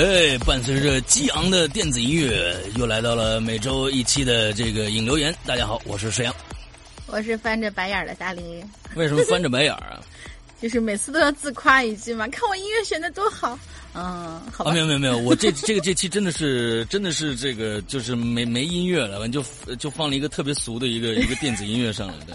[0.00, 5.34] 哎，伴随着激昂的电子音乐，又来到了每周一期的这个影留言。
[5.44, 6.34] 大家好，我是沈阳。
[7.06, 10.00] 我是翻着白眼儿的大林，为什么翻着白眼儿啊？
[10.58, 13.58] 就是每次都要自夸一句嘛，看我音乐选的多好。
[13.92, 14.70] 嗯，好吧。
[14.70, 19.44] 啊，没有没有没有，我这 这个这期真的是真的是这个就是没没音乐了，就
[19.78, 22.34] 就放了一个特别俗的一个一个电子音乐上来，对。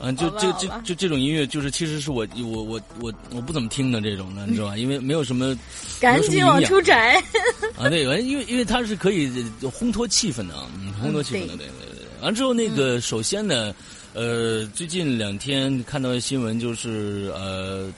[0.00, 4.76] 嗯，就这这就这种音乐，就是其实是我我我我我不怎么听的这种的，你知道吧？
[4.76, 5.56] 因为没有什么，
[6.00, 7.22] 赶紧往出摘
[7.78, 7.88] 啊！
[7.88, 9.28] 对，因为因为它是可以
[9.62, 10.66] 烘托气氛的，啊，
[11.02, 12.06] 烘托气氛的，对对对。
[12.20, 13.74] 完之后，那个首先呢，
[14.12, 17.88] 呃，最近两天看到的新闻就是呃。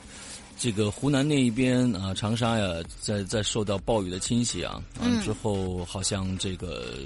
[0.64, 7.00] 这个湖南那一边啊，长沙呀，在在受到暴雨的侵袭啊，完之后好像这个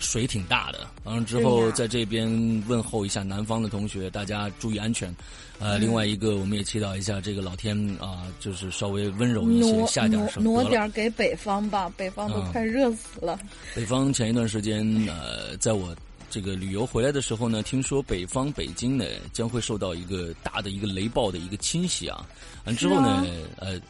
[0.00, 2.28] 水挺大的，完了之后在这边
[2.66, 5.14] 问候一下南方的同学，大家注意安全。
[5.60, 13.38] 呃，另外一个我们也祈祷一下这个老天啊，就是稍微温柔一些，下点什么挪点给北方吧，北方都快热死了。
[13.76, 15.94] 北方前一段时间呃，在我。
[16.34, 22.26] 这个旅游回来的时候呢，听说北方北京呢将会受到一个大的一个雷暴的一个侵袭啊，
[22.64, 23.24] 完之后呢，
[23.60, 23.80] 呃，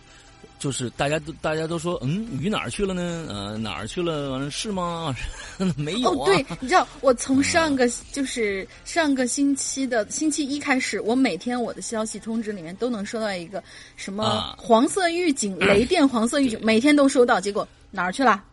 [0.59, 3.27] 就是大家都大家都说，嗯，雨哪儿去了呢？
[3.31, 4.31] 呃，哪儿去了？
[4.33, 5.17] 完了是吗？
[5.75, 6.17] 没有啊。
[6.21, 13.65] 哦，对，你知道，我从上个就是上个星期的星期一开始，我每天我的消息通知里面都能收到一个
[13.97, 18.45] 什么黄色预警、雷电黄色预警，每天都收到，结果哪儿去了？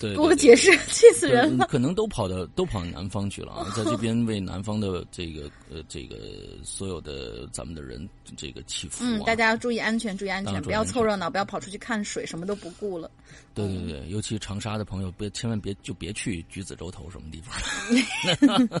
[0.00, 1.66] 给我个解释， 气死人了！
[1.66, 6.16] 可能都跑到都跑南方去了啊， 在这边为南方的这个呃这个
[6.64, 9.04] 所有的咱们的人这个祈福。
[9.04, 13.10] 嗯，大家要注意安全，注意安全，不要凑热闹，不要跑出去看水，什么都不顾了。
[13.54, 18.80] 对对对，尤其长沙的朋友，别千万别就别去橘子洲头什么地方。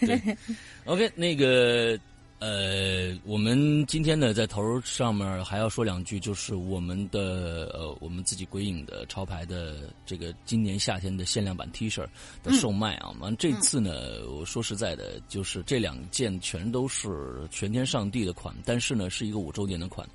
[0.00, 0.36] 对
[0.84, 1.98] ，OK，那个。
[2.38, 12.06] 呃，我们今天呢，在头上面还要说两句，就是我们的呃，我们自己鬼影的潮牌的这个今年夏天的限量版 T 恤
[12.42, 13.10] 的售卖啊。
[13.20, 13.90] 完这次呢，
[14.28, 20.06] 我说实在的，就是这两件全都是全天上帝的款，但是呢，是一个五周年的款。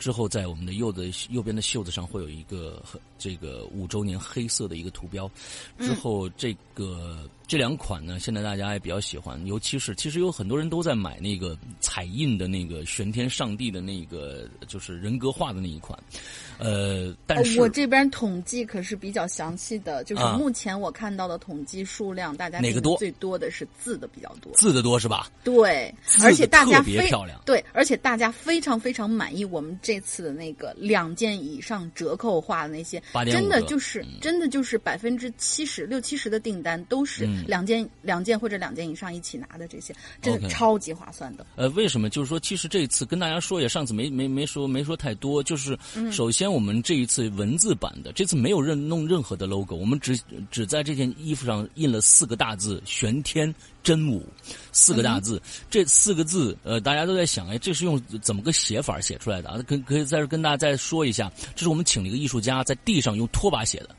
[0.00, 5.30] 之后在我们的右的右边的袖子上会有一个很这个五周年黑色的一个图标。
[5.78, 7.28] 之后这个。
[7.48, 15.98] 这两款呢，现在大家也比较喜欢，尤其是其实有很多人都在买那个彩印的那个玄天上帝的那个，就是人格化的那一款。
[16.58, 22.96] 呃，但是我这边统计可是比较详细的，就是目前我看到的统计数量，大家哪个多？
[22.98, 25.30] 最多的是字的比较多，字的多是吧？
[25.44, 27.40] 对，而且大家特别漂亮。
[27.46, 37.28] 对，而且大家非常非常满意我们这次的那个两件以上折扣化的那些，真的就是真的就是百分之七十六七十的订单都是。
[37.46, 41.46] 两件两件或者两件以上一起拿的这些，真的超级划算的。
[41.56, 42.10] 呃，为什么？
[42.10, 45.42] 就是说，其实这次跟大家说也，上次没没没说没说太多。
[45.42, 45.78] 就是
[46.10, 50.18] 首先，我们这一次文字版的，这次没有任弄任何的 logo，我们只
[50.50, 54.24] 只在这件衣服上印了四个大字“玄天真武”，
[54.72, 55.40] 四个大字。
[55.70, 59.58] 这四个字，呃，大家都在想，哎，这是用怎么个写法写出来的啊？
[59.66, 63.90] 可可以在这跟大家再说一下，这是我们请了一个艺术家在地上用拖把写的。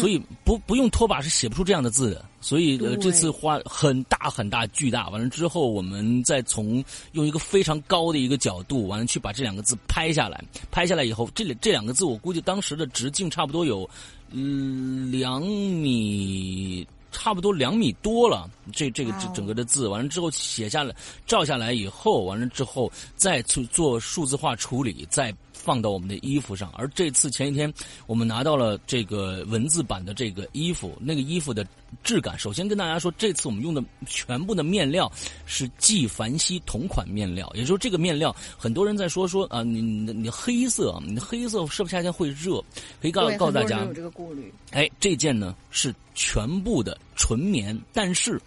[0.00, 10.40] 所以不不用拖把是写不出这样的字的，所以呃这次花很大很大巨大，完了之后我们再从用一个非常高的一个角度，完了去把这两个字拍下来，
[10.70, 13.90] 拍下来以后，这里这两个字我估计当时的直径差不多有，
[14.30, 16.86] 嗯两米。
[17.12, 20.94] 差不多两米多了，这这个这整个的字完了之后写下来，
[21.26, 26.70] 照下来以后完了之后再去做数字化处理，再放到我们的衣服上。
[26.76, 27.72] 而这次前一天
[28.06, 31.66] 我们拿到了这个文字版的这个衣服，那个衣服的
[32.04, 35.10] 质感，首先跟大家说，这次我们用的全部的面料
[35.44, 42.62] 是纪梵希同款面料，也就是这个面料，很多人在说说啊，你你你黑色，你的黑色是不是夏天会热？
[43.00, 44.52] 可以告告诉大家，有这个顾虑。
[44.70, 46.96] 哎，这件呢是全部的。
[47.18, 48.38] 纯棉，但是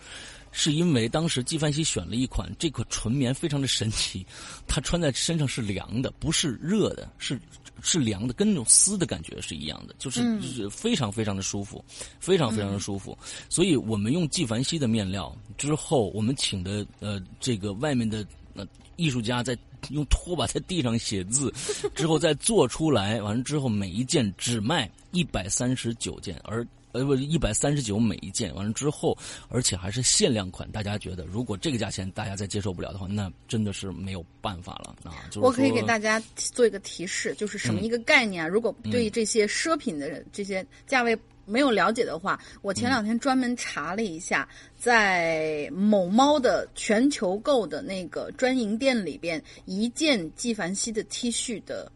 [0.52, 4.26] 是因为当时纪梵希选了一款这个纯棉非常的神奇，
[4.68, 7.40] 它穿在身上是凉的，不是热的，是
[7.82, 11.84] 是凉的，跟那种丝的感觉是一样的，就是就是非常非常的舒服，
[12.20, 13.18] 非常非常的舒服。
[13.48, 18.26] 所以我们用纪梵希的面料之后，我们请的呃这个外面的
[18.56, 19.58] 呃艺术家在
[19.92, 21.54] 用拖把在地上写字，
[21.96, 26.66] 之后再做出来，完了之后每一件只卖一百三十九件，而。
[26.92, 29.18] 呃不，一百三十九每一件，完了之后，
[29.50, 30.70] 而且还是限量款。
[30.72, 35.26] 大家觉得，如果这个价钱大家再接受不了的话，那真的是没有办法了啊！
[35.30, 38.48] 就是我可以给大家做一个提示，就是什么一个概念啊？
[38.48, 44.48] 如果对这些奢品的这些价位没有了解的话，我前两天专门查了一下，
[44.78, 51.92] 在某猫的全球购的那个专营店里边，一件纪梵希的 T 恤的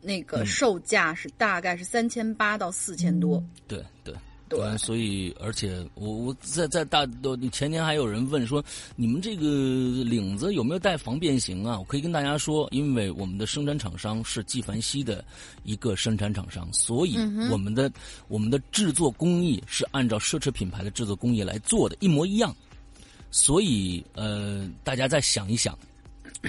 [0.00, 3.42] 那个售价是大概是三千八到四千多。
[3.66, 3.82] 对
[4.48, 4.58] 对。
[4.58, 8.64] 对，所以而且我我在在大都前年还有人问说，
[8.96, 9.44] 你们这个
[10.04, 11.78] 领子有没有带防变形啊？
[11.78, 15.24] 我可以跟大家说，因为我们的生产厂商是纪梵希的
[15.64, 17.16] 一个生产厂商，所以
[17.50, 17.90] 我们的
[18.28, 22.54] 我们的制作工艺是按照奢侈品牌的制作工艺来做的，一模一样。
[23.30, 25.78] 所以呃，大家再想一想，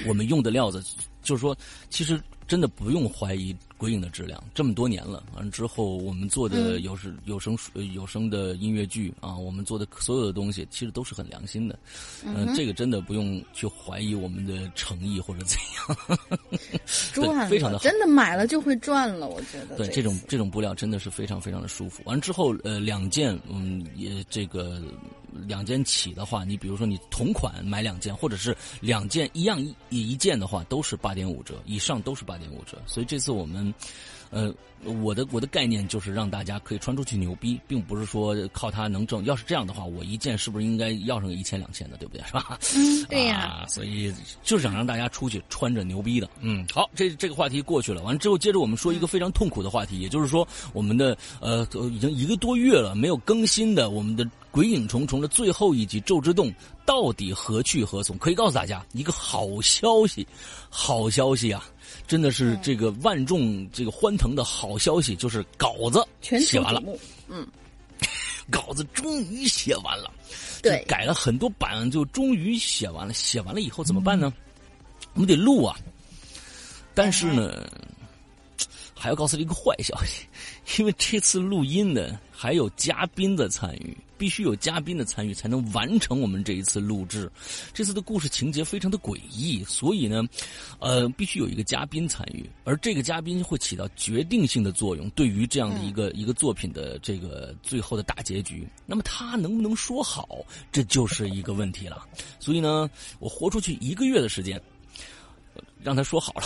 [0.08, 0.82] 我们用的料子，
[1.22, 1.58] 就是说，
[1.90, 3.56] 其实真的不用怀疑。
[3.80, 7.58] 鬼影的质量这么多年了，完了之后我们做的有是有声
[7.94, 11.80] 有声的音乐剧啊，我们做的所有的东西其实都是很良心的，
[12.26, 16.20] 嗯，这个真的不用去怀疑我们的诚意或者怎样，
[17.14, 22.04] 赚非常的好，真的买了就会赚了，我觉得对这种这种布料真的是非常非常的舒服。
[22.06, 24.82] 完之后呃两件嗯也这个
[25.48, 29.60] 两件起的话，你比如说你同款买两件，或者是两件一样
[29.90, 33.74] 一一件的话，都是八点五折以上都是八点五折，所以这次我们。
[34.32, 34.54] 呃，
[35.02, 39.26] 我的我的概念就是让大家可以穿出去牛逼，并不是说靠它能挣。
[39.26, 42.24] 要是这样的话，我一件是不是应该要上个一千两千的，对不对？
[42.28, 42.60] 是吧？
[42.78, 43.66] 嗯，对呀。
[43.68, 46.30] 所以就是想让大家出去穿着牛逼的。
[46.42, 48.04] 嗯，好，这这个话题过去了。
[48.04, 56.48] 完了之后，接着我们说一个非常痛苦的话题，也就是说，我们的呃，已经一个多月了没有更新的我们的《鬼影重重》的最后一集《咒之洞》
[56.86, 58.18] 到底何去何从？
[58.18, 60.28] 可以告诉大家一个好消息，
[60.70, 61.70] 好消息啊！
[62.08, 66.04] 真的是这个万众这个欢腾的好消息，就是稿子
[66.40, 66.82] 写完了，
[67.28, 67.48] 嗯，
[68.50, 70.12] 稿子终于写完了，
[70.64, 73.14] 对，改了很多版，就终于写完了。
[73.14, 74.34] 写完了以后怎么办呢？
[75.14, 75.78] 我们得录啊，
[76.96, 77.70] 但是呢，
[78.96, 80.26] 还要告诉你一个坏消息，
[80.80, 83.96] 因为这次录音呢还有嘉宾的参与。
[84.20, 87.32] 必须有嘉宾的参与才能完成我们这一次录制。
[87.74, 90.22] 这次的故事情节非常的诡异，所以呢，
[90.80, 98.68] 呃，必须有一个嘉宾参与，而这个嘉宾会起到决定性的作用，对于这样的一个一个作品的这个最后的大结局。
[98.86, 102.06] 那么他能不能说好，这就是一个问题了。
[102.40, 104.62] 所以呢，我豁出去一个月的时间，
[105.82, 106.44] 让他说好了。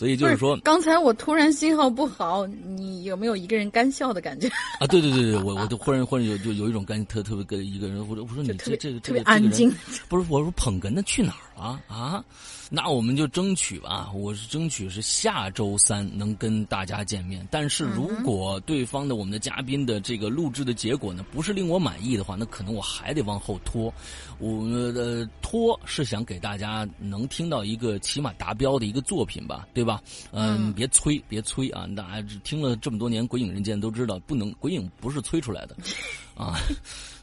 [0.00, 4.48] 所以就是说，刚才我突然信号不好，你有没有一个人干笑的感觉？
[4.80, 9.70] 啊，对对对对，我我就忽然忽然有就有一种干特特别跟一个人，我说我说你这这个特别安静，
[10.08, 12.24] 不是我说捧哏的去哪儿了啊？
[12.72, 17.44] 那我们就争取吧，我是争取是下周三能跟大家见面。
[17.50, 23.92] 但是如果对方的我们的嘉宾的这个录制的结果呢，不是令我满意的话，那可能我还得往后拖。
[24.38, 30.00] 我的拖是想给大家能听到一个起码达标的一个作品吧，对吧？
[30.30, 31.88] 嗯，别催，别催啊！
[31.96, 35.76] 大家听了这么多年《鬼影人间》都知道，不能《鬼影》不是催出来的，
[36.38, 36.56] 啊。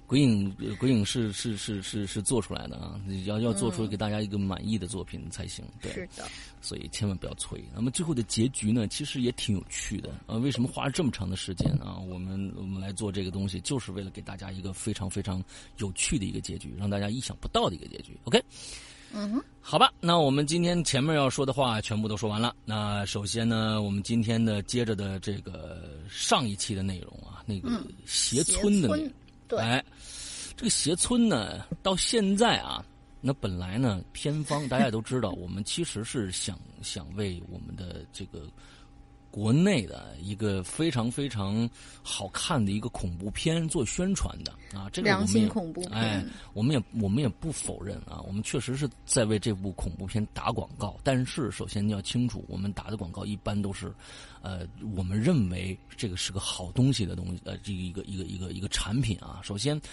[0.07, 5.65] 鬼影，鬼影是是是是是做出来的啊，要要做出给大家一个满意的作品才行。
[5.81, 6.25] 对，是的，
[6.61, 7.61] 所以千万不要催。
[7.75, 10.37] 那么最后的结局呢，其实也挺有趣的啊。
[10.37, 11.99] 为什么花了这么长的时间啊？
[11.99, 15.43] 我们我们来做这个东西，就是为了给大家一个非常非常
[15.77, 18.17] 有趣的一个结局，让大家意想不到的一个结局。
[18.23, 18.41] OK。
[19.13, 22.53] 嗯哼，好吧，那我们今天前面要说的话全部都说完了。
[22.65, 27.69] 那首先呢，我们今天的接着的这个上一期的内容啊，那个
[28.05, 28.89] 邪村的，
[29.47, 29.81] 对，哎，
[30.57, 32.83] 这个邪村呢，到现在啊，
[33.21, 38.49] 那本来呢，偏方大家都知道， 我们其实是想想为我们的这个。
[39.29, 41.69] 国内的一个非常非常
[42.01, 50.97] 好看的一个恐怖片做宣传的啊，这个良心恐怖哎，我们也我们也不否认啊，我们确实是在为这部恐怖片打广告。
[51.03, 53.93] 但是首先你要清楚，我们打的广告一般都是，
[54.41, 59.39] 呃，我们认为这个是个好东西的东西，呃，这个一个一个一个一个产品啊。
[59.43, 59.79] 首先，《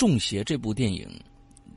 [0.00, 1.06] 中邪》这部电影，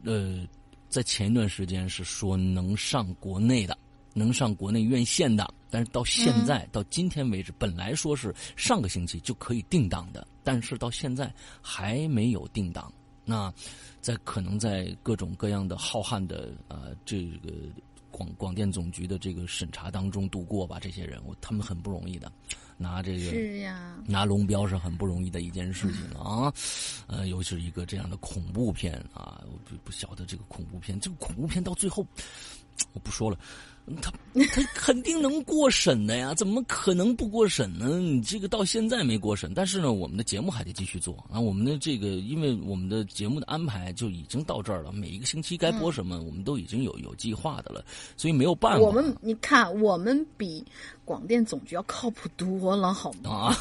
[0.05, 0.47] 呃，
[0.87, 3.77] 在前一段时间是说能上国内的。
[4.15, 12.93] 能上国内院线的，但是到现在到今天为止，本来说是上个星期就可以定档的，但是到现在还没有定档。
[13.25, 13.53] 那
[13.99, 17.51] 在可能在各种各样的浩瀚的呃这个
[18.13, 22.31] 广广电总局的这个审查当中度过吧，这些人我他们很不容易的，
[22.77, 26.53] 拿这个是呀，拿龙标是很不容易的一件事情啊，
[27.07, 32.05] 呃，尤其是一个这样的恐怖片啊，我不不晓得这个恐怖片，这个恐怖片到最后
[32.93, 33.37] 我不说了。
[34.01, 34.09] 他
[34.55, 37.99] 他肯定能过审的呀，怎么可能不过审呢？
[37.99, 41.37] 你这个到现在没过审，但是呢，我们的节目还得继续做啊。
[41.37, 47.83] 我们的这个，因为我们的节目的安排就已经到这儿了，每一个星期该播什么，我们都已经有有计划的了，
[48.15, 48.79] 所以没有办法。
[48.79, 50.65] 我们你看，我们比
[51.03, 53.29] 广电总局要靠谱多了，好吗？
[53.29, 53.57] 啊。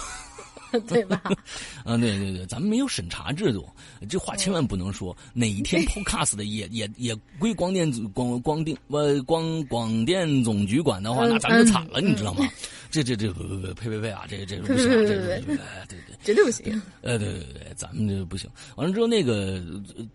[0.88, 1.20] 对吧？
[1.84, 3.68] 啊，对对对，咱们没有审查制度，
[4.08, 5.16] 这话千万不能说。
[5.34, 12.48] 哪一天 Podcast 的也也也归广电广广电呃广广电总局管的话，那咱们就惨了，你知道吗？
[12.92, 13.32] 这这这
[13.74, 14.26] 呸呸呸啊！
[14.28, 16.82] 这这不行，这这对对，绝对不行。
[17.00, 18.50] 呃，对对对，咱们这不行。
[18.76, 19.62] 完了之后，那个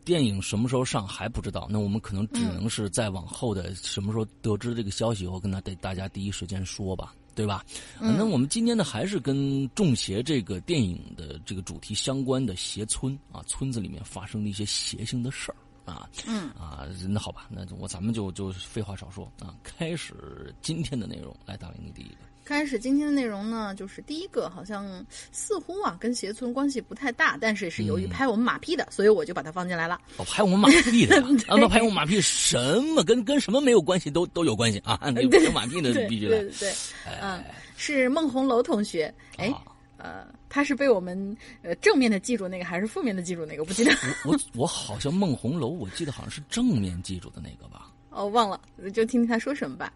[0.06, 7.16] 电影什么时候上还不知道，那我们可能只能是在往后的什么时候得知这个消息以后，跟他大家第一时间说吧。
[7.38, 7.64] 对吧？
[8.00, 9.38] 那我们今天呢，还是跟
[9.76, 16.10] 《中邪》这个电影的这个主题相关的邪村啊，村子里面发生的一些邪性的事儿啊。
[16.26, 21.32] 嗯啊，那好吧，那我咱们就就废话少说啊，开始今天的内容。
[21.46, 22.27] 来，大林，你第一个。
[22.48, 30.00] 开始今天的内容呢，就是第一个，好像似乎啊跟邪村关系不太大，但是是由于拍我们马屁的，所以我就把它放进来了。
[30.16, 34.98] 哦，拍我们马屁的， 啊，那拍我们马屁什么跟跟什么没有关系，都都有关系啊。
[35.14, 36.74] 那拍马屁的必须的，对对，
[37.22, 37.44] 嗯，
[37.76, 39.54] 是孟红楼同学，哎，
[39.98, 43.66] 呃，他是被我们呃正面的记住那个，还是负面的记住那个？
[43.66, 43.92] 不记得。
[44.24, 47.92] 我我我好像孟红楼，我记得好像是正面记住的那个吧。
[48.10, 48.58] 哦，忘了，
[48.94, 49.92] 就听听他说什么吧。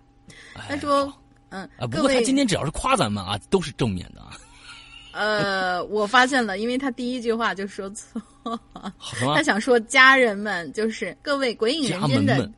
[0.68, 1.12] 他说。
[1.52, 4.32] 嗯啊，不过他今天只要是夸咱们啊，都是正面的啊。
[5.14, 8.22] 呃，我发现了，因为他第一句话就说错，
[9.36, 12.52] 他想说家人们，就是各位鬼影人间的，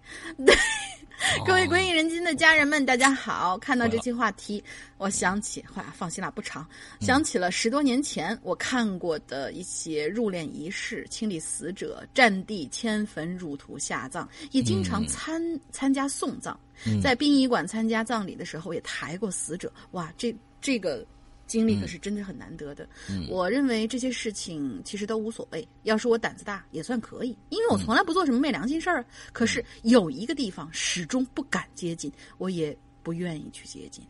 [0.46, 0.56] 对。
[1.46, 3.58] 各位鬼影人间的家人们，大家好！
[3.58, 4.62] 看到这期话题，
[4.98, 6.68] 我想起，话，放心啦，不长。
[7.00, 16.60] 想起了十多年前我看过的一些入殓仪式，清理死者、占地、迁坟、入土下葬，也经常参参加送葬。
[17.02, 19.72] 在殡仪馆参加葬礼的时候，也抬过死者。
[19.92, 21.06] 哇，这这个。
[21.46, 22.88] 经历可是真的很难得的。
[23.30, 25.68] 我认为这些事情其实都无所谓。
[25.84, 29.06] 要是我胆子大，也算可以，因为我从来不做什么昧良心事儿。
[29.32, 34.04] 可是有一个地方始终不敢接近，我也不愿意去接近。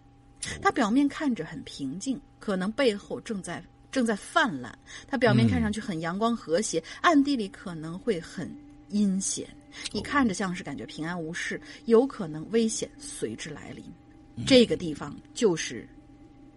[0.62, 4.78] 它表面看着很平静，可能背后正在正在泛滥。
[5.08, 8.50] 它表面看上去很阳光和谐，暗地里可能会很
[8.90, 9.48] 阴险。
[9.92, 13.84] 你看着像是感觉平安无事，有可能危险随之来临。
[14.46, 15.88] 这个地方就是。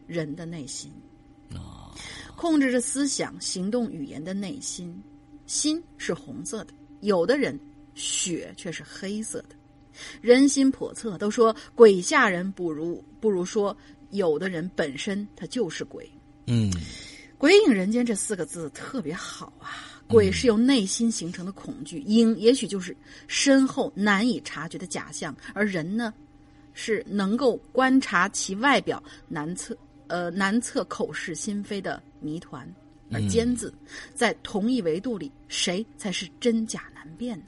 [0.06, 0.92] 人的内心，
[1.52, 1.90] 啊，
[2.36, 5.02] 控制着思想、行动、语言的内心，
[5.46, 6.72] 心是红色的。
[7.00, 7.58] 有的人
[7.94, 9.56] 血却是黑色的。
[10.20, 13.76] 人心叵测，都说鬼吓人，不如不如说
[14.10, 16.10] 有的人本身他就是鬼。
[16.46, 16.70] 嗯，
[17.38, 19.92] 鬼影人间这四个字特别好啊。
[20.08, 22.96] 鬼是由内心形成的恐惧，影也许就是
[23.26, 26.14] 身后难以察觉的假象，而人呢，
[26.75, 29.76] 是能够观察其外表难测。
[30.08, 32.66] 呃，难测口是心非的谜团，
[33.10, 33.72] 而尖字
[34.14, 37.46] 在同一维度里，谁才是真假难辨呢？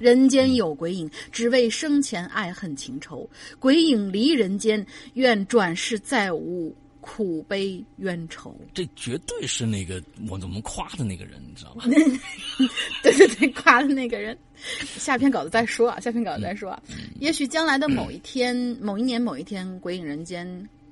[0.00, 3.28] 人间有鬼影，只为生前爱恨情仇。
[3.58, 8.54] 鬼影离人间，愿转世再无苦悲冤仇。
[8.74, 11.84] 这绝对是那个我怎么夸的那个人，你知道吧？
[13.02, 14.36] 对对对，夸的那个人。
[14.98, 16.82] 下篇稿子再说啊，下篇稿子再说啊。
[17.18, 20.46] 也许将来的某一天、某一年、某一天，《鬼影人间》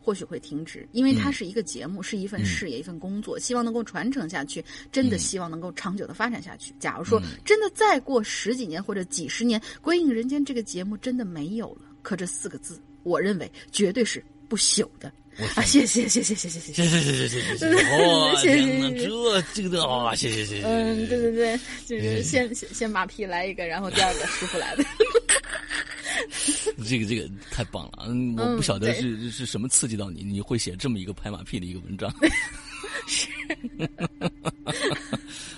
[0.06, 6.72] 或许会停止，因为它是一个节目，是一份事业，一份工作，希望能够传承下去，真的希望能够长久的发展下去。
[6.78, 15.12] 假如说真的再过十几年或者几十年，《归隐人间》这个节目真的没有了，可这四个字，我认为绝对是不朽的。
[15.54, 17.66] 啊，谢谢谢谢谢谢谢谢谢谢谢谢谢谢
[17.98, 20.66] 哇，天哪，这这个的啊，谢谢谢谢。
[20.66, 24.84] 嗯，对对对，就是先先先马屁来一个，然后第二个师傅来的。
[26.88, 32.10] 这个这个太棒了，嗯，我不晓得是是什么刺激到你，你会写这么一个拍马屁的一个文章。
[33.06, 33.28] 是。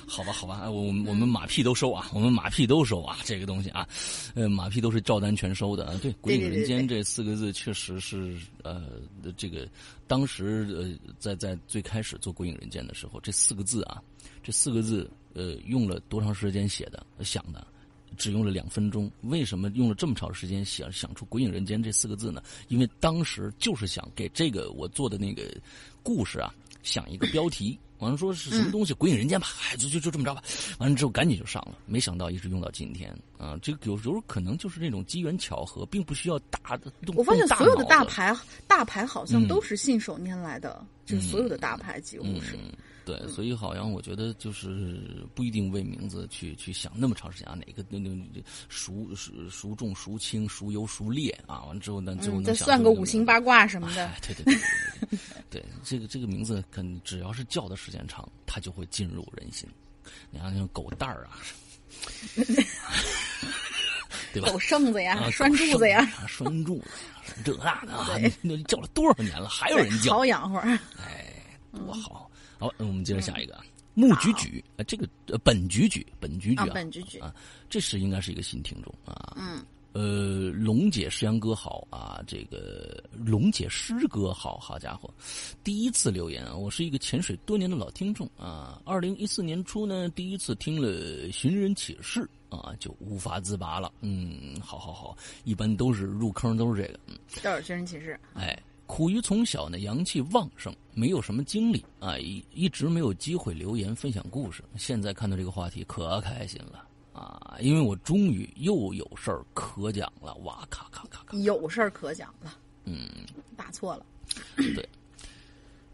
[0.09, 3.87] 好吧，好吧，我我们马屁都收啊，我们马屁都收啊，这个东西啊，
[4.35, 5.95] 呃，马屁都是照单全收的啊。
[6.03, 8.87] 对，“鬼影人间”这四个字确实是呃，
[9.37, 9.69] 这个
[10.07, 14.03] 当时呃，在在最开始做《鬼影人间》的时候，这四个字啊，
[14.43, 17.07] 这四个字呃，用了多长时间写的？
[17.23, 17.67] 想的，
[18.17, 19.11] 只用了两分钟。
[19.25, 22.43] 为什么用了这么长时间想想出“鬼影人间”这四个字呢？
[22.69, 25.55] 因为当时就是想给这个我做的那个
[26.03, 27.79] 故事啊，想一个标题。
[27.99, 28.93] 完了说是什么东西？
[28.95, 30.43] 鬼影人间吧，哎，就就就这么着吧。
[30.79, 33.59] 完了之后赶紧就上了，没想到一直用到今天啊！
[33.61, 36.93] 这个有时候可能就是那种机缘巧合，并不需要大的。
[37.15, 38.35] 我发现所有的大牌，
[38.67, 42.57] 大牌好像嗯都是信手拈来的，就是所有的大牌几乎是。
[43.09, 48.11] 对，所以好像我觉得就是不一定为名字去去想那么长时间啊，哪个那那
[48.69, 51.65] 孰孰孰重孰轻孰优孰劣啊？
[51.65, 54.21] 完了之后呢，最后嗯，再算个五行八卦什么的哎，。
[54.21, 59.67] 对对对对对，对这个这个名字，肯只要是叫的时间长，它就会进入人心。
[60.31, 61.41] 你看那种狗蛋儿啊，
[64.35, 64.59] 对吧狗？
[64.59, 66.91] 剩子呀，啊拴柱子呀，，拴柱子
[67.25, 68.09] 呀，这那的啊，
[68.43, 70.59] 那叫了多少年了，还有人叫好，养活。
[70.59, 71.33] 哎，
[71.73, 72.28] 多好！
[72.59, 76.65] 好，那我们接着下一个啊，木菊菊，呃，这个呃本菊菊，本菊菊啊。
[76.65, 77.19] 啊，本菊菊。
[77.19, 77.35] 啊，
[77.71, 85.13] 这是应该是一个新听众啊，嗯，呃，龙姐诗阳哥好啊，这个龙姐诗歌好，好家伙，
[85.65, 90.89] 第一次留言啊，我是一个潜水多年的老听众啊，二零一四年初呢，第一次听了
[91.33, 97.19] 《寻人启事》啊，就无法自拔了，嗯，好好好，一般都是入坑都是这个，嗯。
[97.43, 98.19] 都是寻人启事。
[98.35, 98.57] 哎，
[98.89, 104.65] 苦于从小呢阳气旺盛，没有什么经历啊，一一直没有机会留言分享故事。
[104.77, 111.37] 现在看到这个话题可开心了啊，因为我终于又有事儿可讲了，哇咔咔咔咔！
[111.37, 113.09] 有事儿可讲了，嗯，
[113.57, 114.07] 打错了。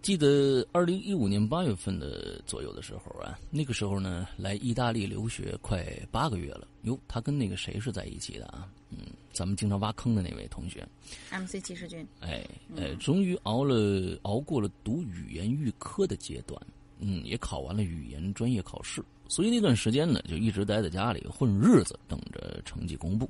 [0.05, 6.69] 记得二零一五年八月份的左右的时候啊，那个时候呢来意大利留学快八个月了。
[6.83, 8.69] 哟，他跟那个谁是在一起的啊？
[8.91, 8.99] 嗯，
[9.33, 10.87] 咱们经常挖坑的那位同学。
[11.31, 16.61] MC 骑士军，哎哎，终于熬了熬过了读语言预科的阶段，
[16.99, 23.27] 嗯，也考完了语言专业考试，所以那段时间呢，就一直待在家里混日子，等着成绩公布。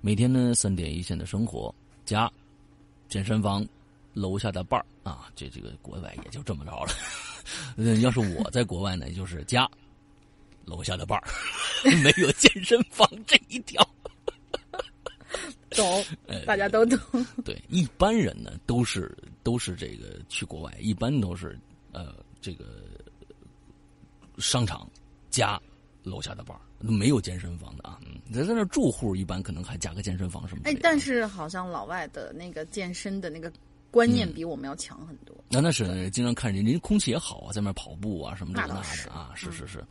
[0.00, 1.74] 每天呢，三点一线的生活，
[2.04, 2.30] 家、
[3.08, 3.66] 健身房、
[4.12, 6.92] 楼下的伴儿啊，这这个国外也就这么着了。
[7.76, 9.68] 嗯要是我在国外呢，就是家、
[10.64, 11.24] 楼下的伴儿，
[12.02, 13.86] 没有健身房这一条。
[15.70, 16.98] 懂， 哎大家都懂。
[17.44, 21.58] 对，一般人呢都是都是这个去国外，一般都是
[21.92, 22.64] 呃这个
[24.38, 24.88] 商场
[25.30, 25.60] 加
[26.02, 28.00] 楼下的伴儿没有健身房的啊。
[28.04, 30.70] 嗯，在在那儿住户一般可能还加个健身房什么，的。
[30.70, 33.52] 哎但是好像老外的那个健身的那个
[33.90, 35.36] 观念比我们要强很多。
[35.48, 39.84] 那那是经常看人，人家空气也好啊，在那跑步啊什么这个那的啊，是是是，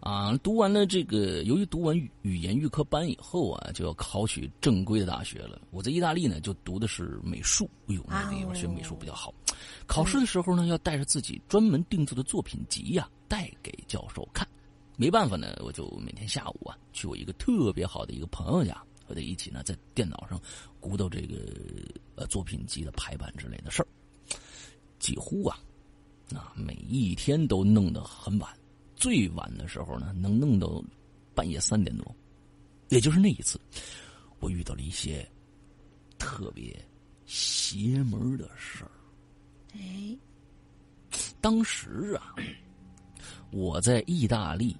[0.00, 5.60] 啊，读完了这个，由于读完语语言预科班以后啊，就要考取正规的大学了。
[5.70, 9.32] 我在意大利呢，就读的是美术，哎呦，那个地方学美术比较好。
[9.86, 14.48] 考试的时候呢，要带着自己专门定做的作品集呀、带给教授看。
[14.96, 20.40] 没办法呢，我就每天下午啊，去我一个特别好的一个朋友家，和他一起呢，在电脑上
[20.80, 21.36] 鼓捣这个
[22.16, 23.88] 呃作品集的排版之类的事儿。
[24.98, 25.58] 几乎啊，
[26.34, 28.50] 啊每一天都弄得很晚，
[28.96, 30.82] 最晚的时候呢，能弄到
[31.34, 32.16] 半夜三点多。
[32.88, 33.60] 也就是那一次，
[34.40, 35.28] 我遇到了一些
[36.18, 36.74] 特别
[37.26, 38.90] 邪门的事儿。
[39.74, 40.16] 哎，
[41.40, 42.34] 当时啊，
[43.50, 44.76] 我在意大利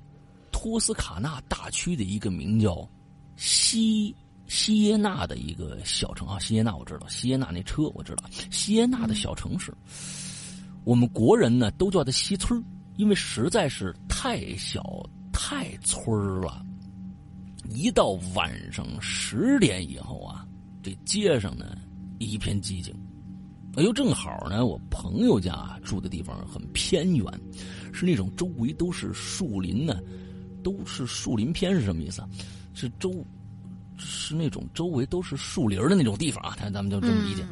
[0.53, 2.89] 托斯卡纳大区的一个名叫
[3.37, 4.15] 西
[4.47, 9.73] 西耶纳的一个小城啊，西耶纳我知道，西耶纳那车我知道，西耶纳的小城市，
[10.85, 12.63] 我们国人呢都叫它西村儿
[12.97, 16.65] 因为实在是太小太村儿了。
[17.71, 20.47] 一到晚上十点以后啊，
[20.83, 21.77] 这街上呢
[22.19, 22.95] 一片寂静，
[23.75, 27.27] 哎呦，正好呢，我朋友家住的地方很偏远，
[27.93, 29.99] 是那种周围都是树林呢，
[30.63, 32.29] 都是树林偏是什么意思啊？
[32.75, 33.25] 是周
[33.97, 37.43] 是那种周围都是树林的那种地方啊，咱咱们就这么理解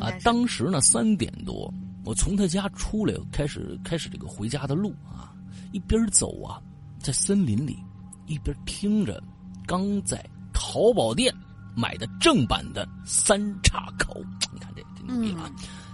[0.00, 0.10] 啊。
[0.24, 1.72] 当时呢三点多，
[2.04, 5.32] 我从他家出来，开始开始这个回家的路啊，
[5.70, 6.60] 一边走啊，
[6.98, 7.78] 在森林里，
[8.26, 9.22] 一边听着
[9.66, 11.32] 刚在淘宝店
[11.76, 15.50] 买的正版的三岔口，你看这这牛逼啊！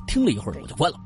[0.07, 0.99] 听了一会儿我就关了，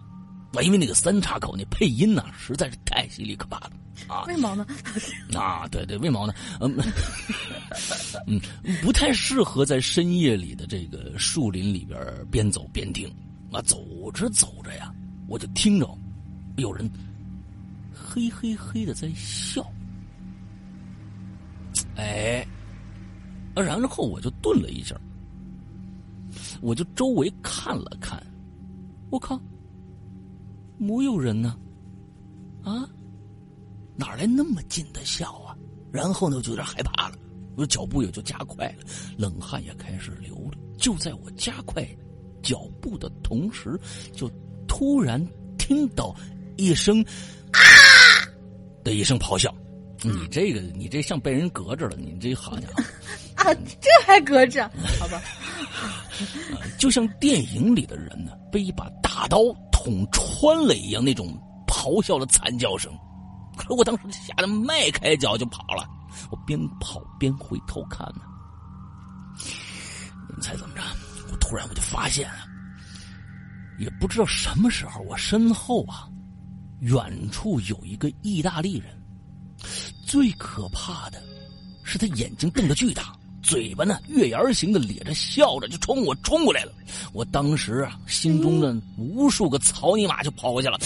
[0.54, 3.72] 啊，因为那个三岔口那配音呢实在是太犀利可怕了
[4.08, 4.24] 啊！
[4.26, 4.66] 为毛呢？
[5.34, 6.34] 啊，对对，为毛呢？
[6.60, 6.76] 嗯
[8.26, 8.40] 嗯，
[8.82, 11.98] 不太适合在深夜里的这个树林里边
[12.30, 13.08] 边走边听
[13.50, 13.62] 啊。
[13.62, 14.92] 走着走着呀，
[15.26, 15.88] 我就听着
[16.56, 16.90] 有人
[17.94, 19.64] 嘿嘿嘿的在笑，
[21.96, 22.46] 哎，
[23.54, 24.94] 然后我就顿了一下，
[26.60, 28.22] 我就周围看了看，
[29.10, 29.40] 我靠，
[30.82, 31.56] 没有人呢，
[32.64, 32.82] 啊，
[33.94, 35.54] 哪来那么近的笑啊？
[35.92, 37.16] 然后呢，我就有点害怕了，
[37.56, 38.84] 我脚步也就加快了，
[39.16, 40.58] 冷汗也开始流了。
[40.76, 41.86] 就在我加快
[42.42, 43.78] 脚步的同时，
[44.12, 44.28] 就
[44.66, 45.24] 突然
[45.56, 46.12] 听到
[46.56, 47.00] 一声
[47.54, 47.62] “啊”
[48.82, 49.54] 的一声咆哮。
[50.02, 52.82] 你这个，你这像被人隔着了，你这好家伙
[53.36, 54.68] 啊，这还隔着？
[54.98, 55.22] 好吧，
[56.76, 59.38] 就像电影里的人呢被一把大刀
[59.82, 62.92] 捅穿了一样，那种咆哮的惨叫声。
[63.56, 65.88] 可我当时吓得迈开脚就跑了，
[66.30, 68.22] 我边跑边回头看呢。
[70.28, 70.82] 你猜怎么着？
[71.30, 72.44] 我突然我就发现了，
[73.78, 76.08] 也不知道什么时候，我身后啊，
[76.80, 78.96] 远处有一个意大利人。
[80.06, 81.22] 最可怕的
[81.82, 83.12] 是，他眼睛瞪得巨大，
[83.42, 86.72] 嘴巴呢月牙形的咧着，笑着就冲我冲过来了。
[87.12, 90.78] 我当时啊，心中的无数个草泥马就跑过去了，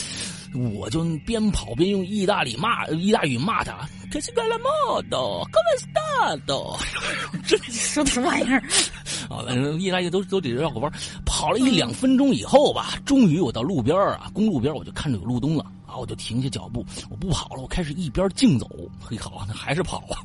[0.74, 3.86] 我就边跑边用意大利骂意大利语骂他。
[4.10, 5.18] 可是干了么的，
[5.52, 6.54] 干嘛是大的？
[7.46, 8.62] 这说的什么玩意儿？
[9.28, 10.90] 啊，反正意大利都都得绕个弯。
[11.26, 15.66] 跑了一两分钟以后吧，终于我到路边啊，公路边我就看着有路灯了。
[15.98, 18.68] 我就停下脚步，我不跑了，我开始一边竞走，
[19.00, 20.18] 嘿，好，那还是跑啊，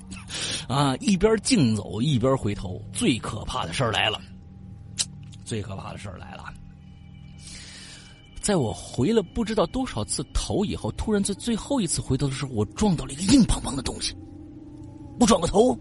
[0.68, 2.82] 啊，一边竞走一边回头。
[2.92, 4.20] 最可怕的事儿来了，
[5.44, 6.46] 最可怕的事儿来了，
[8.42, 14.16] 在我回了不知道多少次头以后，突然在最后一次回头的时候，我撞到了一个硬邦邦的东西。
[15.20, 15.78] 我转过头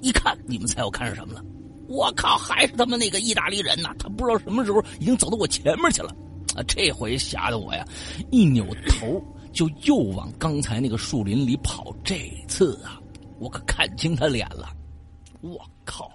[0.00, 1.44] 一看，你们猜我看上什么了？
[1.88, 3.94] 我靠，还是他妈那个意大利人呐！
[3.98, 6.14] 他不知道什么时候已经走到我前面去了。
[6.58, 6.64] 啊！
[6.66, 7.86] 这回吓得我呀，
[8.30, 11.94] 一扭头就又往刚才那个树林里跑。
[12.04, 13.00] 这次啊，
[13.38, 14.74] 我可看清他脸了。
[15.40, 16.10] 我靠！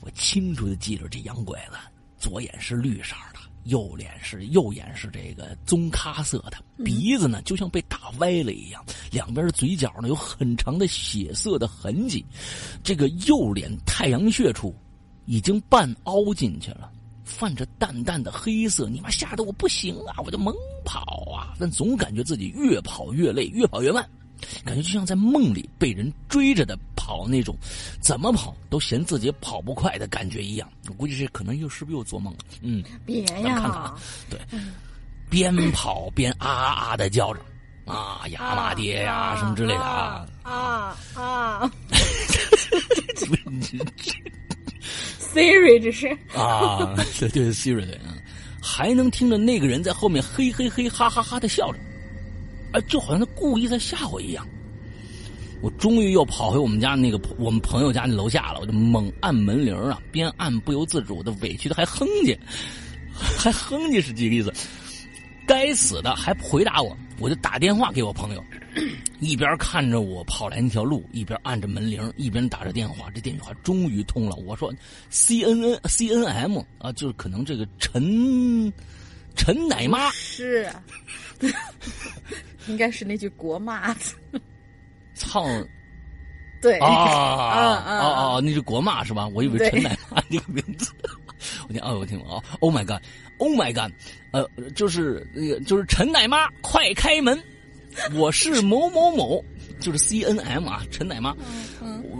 [0.00, 1.76] 我清楚的记着这洋鬼子，
[2.18, 12.24] 左眼是绿色的，右脸是右眼是这个棕咖色的，鼻子呢就像被打歪了一样，两边嘴角呢有很长的血色的痕迹，
[12.82, 14.74] 这个右脸太阳穴处
[15.26, 16.90] 已经半凹进去了。
[17.28, 20.16] 泛着淡淡的黑色，你妈吓得我不行啊！
[20.24, 24.08] 我就猛跑啊，但总感觉自己越跑越累，越跑越慢，
[24.64, 27.54] 感觉就像在梦里被人追着的跑那种，
[28.00, 30.68] 怎么跑都嫌自己跑不快的感觉一样。
[30.88, 32.38] 我估计这可能又是不是又做梦了？
[32.62, 33.94] 嗯，别呀，看看，
[34.30, 34.40] 对，
[35.28, 37.40] 边跑边啊啊的叫着，
[37.84, 41.70] 啊呀妈爹呀什么之类的啊啊啊
[45.38, 48.14] ！Siri 这是啊，对对，Siri 对啊，
[48.60, 51.78] 还能听着那个人在后面嘿嘿嘿哈哈哈的笑着，
[52.72, 54.46] 啊，就好像他故意在吓我一样。
[55.60, 62.38] 我终于又跑回我们家那个我们朋友家那楼下了，我就猛按门铃啊，边按不由自主的委屈的还哼唧，
[63.12, 64.52] 还哼唧是几个意思？
[65.46, 68.44] 该死的还不回答我，我就打电话给我朋友。
[69.20, 73.10] 一边看着我跑来那条路，一边按着门铃，一边打着电话。
[73.10, 74.36] 这电话终于通了。
[74.36, 74.72] 我说
[75.10, 78.72] ：“C N N C N M 啊，就是可能这个陈
[79.34, 80.70] 陈奶妈是，
[82.66, 83.94] 应该是那句国骂。
[85.14, 85.44] 操！
[86.60, 87.94] 对啊啊啊
[88.36, 88.40] 啊！
[88.40, 89.26] 那是国骂是吧？
[89.28, 90.92] 我以为陈奶妈这个名字。
[91.68, 93.92] 我听啊，我听啊！Oh my god！Oh my god！
[94.32, 97.40] 呃，就是那个，就是陈奶妈，快开门！
[98.14, 99.44] 我是某某某，
[99.80, 101.34] 就是 C N M 啊，陈奶妈。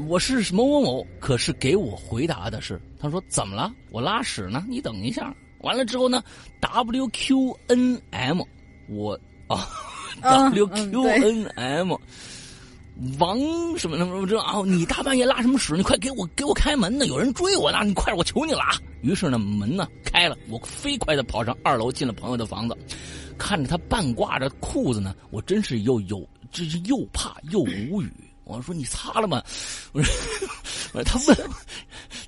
[0.06, 3.72] 我是某某某，可是给我回答的是，他说怎么了？
[3.90, 5.34] 我拉屎呢，你等一下。
[5.60, 6.22] 完了之后呢
[6.60, 8.42] ，W Q N M，
[8.88, 9.68] 我啊
[10.22, 11.94] ，W Q N M，
[13.20, 13.38] 王
[13.78, 15.76] 什么什么这啊，你大半夜拉什么屎？
[15.76, 17.06] 你快给我给我开门呢！
[17.06, 17.78] 有人追我呢！
[17.84, 18.76] 你快，我求你了啊！
[19.02, 22.76] 于是呢，门呢开了，我飞快的跑上二楼，进了朋友的房子，
[23.38, 28.12] 看着他半挂着裤子呢，我真是又有，这是又怕又无语。
[28.42, 29.40] 我说你擦了吗？
[29.92, 31.36] 我说他问，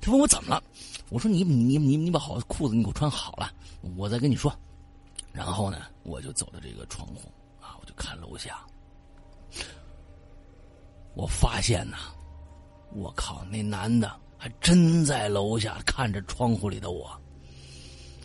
[0.01, 0.63] 他问我怎么了？
[1.09, 3.51] 我说你你你你把好裤子你给我穿好了，
[3.97, 4.53] 我再跟你说。
[5.33, 7.29] 然后呢，我就走到这个窗户
[7.59, 8.65] 啊，我就看楼下。
[11.13, 11.97] 我发现呐，
[12.93, 17.09] 我靠，那男的还真在楼下看着窗户里的我。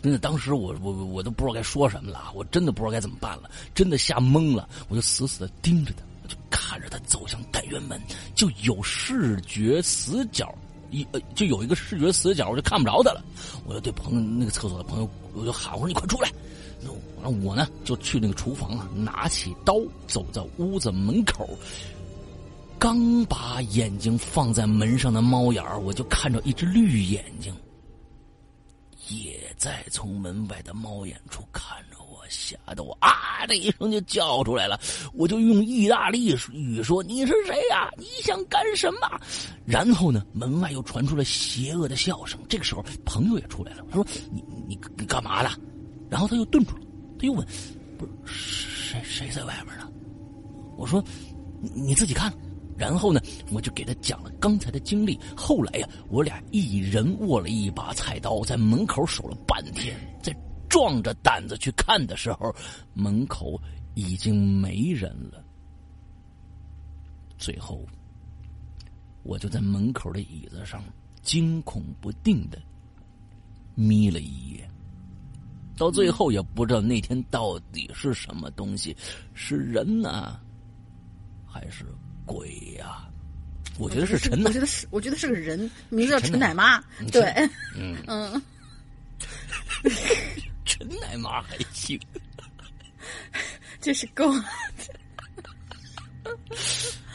[0.01, 4.69] 真的，当时我我我都不知道该说什么了，我真的不知道该怎么办了，真的吓懵了。
[4.89, 7.99] 我就死死的盯着他，我就看着他走向单元门，
[8.35, 10.53] 就有视觉死角，
[10.91, 13.23] 一呃就有一个视觉死角，我就看不着他了。
[13.65, 16.31] 我就对朋友那个厕所的朋友，我就喊我说：“你快出来！”
[17.19, 19.73] 然后我呢就去那个厨房啊，拿起刀
[20.05, 21.49] 走在屋子门口。
[22.79, 27.53] 刚把眼睛放在门上的猫眼儿，我就看着一只绿眼睛，
[29.09, 34.79] 也在从门外的猫眼处看着我，吓得我啊的一声就叫出来了。
[35.13, 37.89] 我就用意大利语说：“你是谁呀？
[37.97, 39.19] 你想干什么？”
[39.65, 42.39] 然后呢，门外又传出了邪恶的笑声。
[42.47, 45.49] 这个时候，朋友也出来了，他说：“你你你干嘛呢？”
[46.11, 46.81] 然后他又顿住了，
[47.17, 47.45] 他又问
[47.97, 49.89] ：“不是谁谁在外面呢？”
[50.77, 51.03] 我说
[51.73, 52.31] ：“你自己看。”
[52.77, 53.19] 然后呢，
[53.51, 55.19] 我就给他讲了刚才的经历。
[55.35, 59.97] 后来呀，我俩一人握了一把菜刀，在门口守了半天。
[60.21, 60.35] 在
[60.69, 62.53] 壮着胆子去看的时候，
[62.93, 63.59] 门口
[63.95, 65.43] 已经没人了。
[67.37, 67.85] 最后，
[69.23, 70.83] 我就在门口的椅子上
[71.21, 72.59] 惊恐不定的
[73.75, 74.69] 眯了一眼。
[75.77, 78.95] 到最后也不知道那天到底是什么东西，
[79.33, 80.39] 是人呢，
[81.45, 81.85] 还是？
[82.27, 83.07] 鬼呀！
[83.79, 85.59] 我觉得是陈，我觉得是，我觉得是个人，
[85.89, 86.79] 名字叫陈奶妈。
[87.11, 87.21] 对，
[87.77, 88.41] 嗯嗯，
[90.65, 91.99] 陈奶妈还行，
[93.79, 94.43] 这是够了。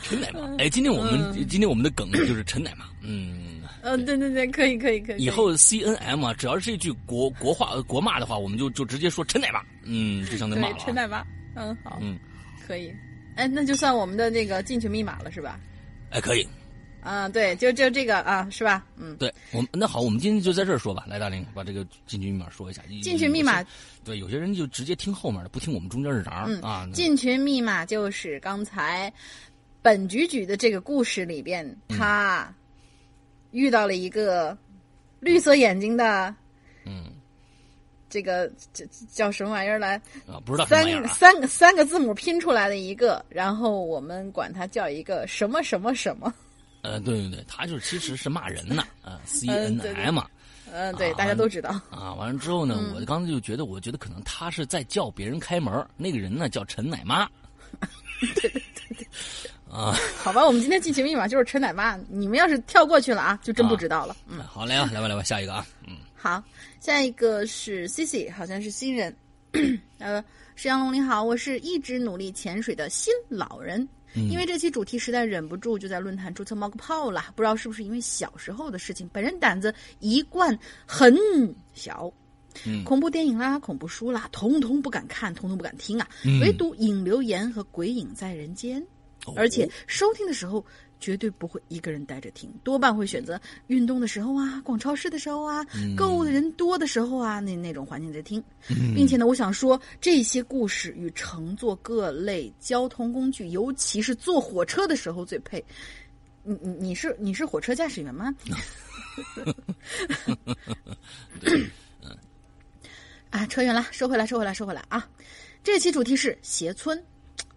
[0.03, 5.23] 陈奶妈，哎，今天我们今天我们的梗就是陈奶妈，嗯，嗯，对对对，可以可以可以。
[5.25, 11.25] 以后 C N M 啊，只要是这句国国话国骂的话，我们就就直接说陈奶妈，嗯，就像那骂陈奶妈，
[11.57, 12.19] 嗯，好，嗯，
[12.67, 12.95] 可以。
[13.37, 15.59] 哎，那就算我们的那个进群密码了，是吧？
[16.11, 16.47] 哎，可以。
[17.01, 18.87] 啊，对，就就这个啊，是吧？
[18.97, 21.05] 嗯，对，我们那好，我们今天就在这儿说吧。
[21.09, 22.81] 来，大林，把这个进群密码说一下。
[23.03, 23.65] 进群密码，
[24.05, 26.89] 对，有些人就直接听后面的，不听我们中间日常啊。
[26.93, 29.13] 进群密码就是刚才
[29.83, 32.55] 本局局的这个故事里边，他
[33.51, 34.57] 遇到了一个
[35.19, 36.33] 绿色眼睛的，
[36.85, 37.11] 嗯。
[38.13, 39.97] 这个这叫什么玩意儿来？
[40.27, 46.31] 啊，不知道三三个三个字母拼出来的一个，然后我们管它叫一个什么什么什么。
[46.83, 50.19] 呃，对对对，他就是其实是骂人呢， 啊，C N M。
[50.71, 51.71] 嗯，对，大家都知道。
[51.91, 57.27] 啊，完了之后呢，我刚才就觉得，我觉得可能他是在叫别人开门，那个人呢叫陈奶妈。
[58.37, 58.63] 对对
[58.97, 59.07] 对。
[59.71, 64.15] 啊，好吧，我们今天进行密码就是陈奶妈，你们要是跳过去了啊，就真不知道了。
[64.27, 65.97] 嗯，好来啊，来吧来吧，下一个啊，嗯。
[66.15, 66.43] 好，
[66.83, 69.17] 下一个是 C C，好像是新人。
[69.99, 70.21] 呃，
[70.57, 73.89] 石阳龙你好，我是一直努力潜水的新老人。
[74.15, 77.27] 因为这期主题实在忍不住，就在论坛注册冒个泡了。
[77.37, 81.17] 不知道是不是因为小时候的事情，本人胆子一贯很
[81.73, 82.13] 小，
[82.85, 86.09] 恐怖电影啦、恐怖书啦，通通不敢看，通通不敢听啊。
[86.41, 88.85] 唯独影留言和鬼影在人间，
[89.37, 90.67] 而且收听的时候。
[91.03, 98.41] 绝对不会一个人待着听，多半会选择运动的时候啊、逛超市的时候啊、购物的人多的时候啊，那那种环境在听，
[98.95, 105.63] 并且呢，我想说这些故事与乘坐各类交通工具，尤其是坐火车的时候最配。
[106.45, 108.33] 你你你是你是火车驾驶员吗？
[113.31, 115.09] 啊，扯远了，收回来，收回来，收回来啊！
[115.65, 117.03] 这期主题是鞋村。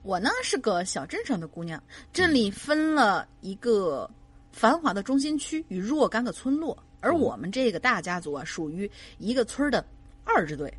[0.06, 1.82] 我呢是个小镇上的姑娘，
[2.14, 4.08] 镇里分了一个
[4.52, 9.84] 繁华的中心区与若干个村落，而我们这个大家族啊，属于一个村的
[10.24, 10.72] 二支队。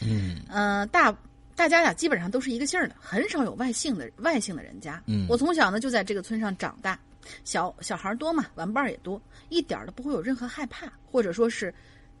[0.00, 1.12] 嗯，呃，大
[1.56, 5.02] 大家呀，基本上都是一个姓的，很少有外姓的外姓的人家。
[5.06, 6.96] 嗯，我从小呢就在这个村上长大，
[7.42, 11.74] 小小孩多嘛，玩伴也多，一点都不会有任何害怕，或者说是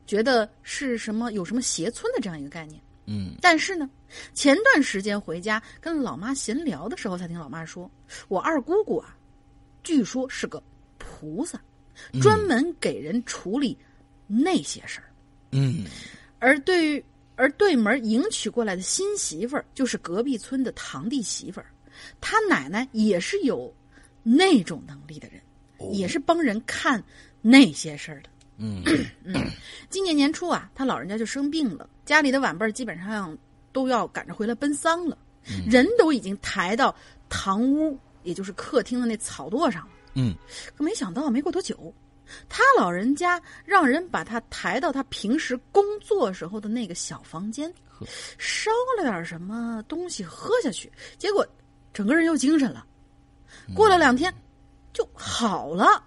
[0.08, 2.82] 觉得是什么有什么邪村的这样一个概念。
[3.10, 3.88] 嗯，但是呢，
[4.34, 7.90] 前段时间回家跟老妈闲聊的时候，才听老妈说，
[8.28, 9.16] 我二姑姑啊，
[9.82, 10.62] 据说是个
[10.98, 11.58] 菩萨，
[12.20, 13.76] 专门给人处理
[14.26, 15.08] 那些事儿。
[15.52, 15.84] 嗯，
[16.38, 21.66] 而对于而对门迎娶过来的新媳妇儿，就是隔壁村的堂弟媳妇儿，
[22.20, 23.74] 他奶奶也是有
[24.22, 25.40] 那种能力的人，
[25.94, 27.02] 也是帮人看
[27.40, 28.28] 那些事儿的。
[28.58, 28.82] 嗯。
[29.24, 29.34] 嗯，
[29.88, 33.36] 今年年初啊，他老人家就生病了，家里的晚辈儿基本上
[33.70, 35.18] 都要赶着回来奔丧了，
[35.70, 36.94] 人都已经抬到
[37.28, 39.90] 堂屋，也就是客厅的那草垛上了。
[40.14, 40.34] 嗯，
[40.74, 41.92] 可没想到没过多久，
[42.48, 47.70] 他老人家让人把他抬到他平时工作时候的那个小房间，
[48.38, 51.46] 烧了点什么东西喝下去，结果
[51.92, 52.86] 整个人又精神了。
[53.74, 54.32] 过了两天，
[54.94, 56.04] 就好了。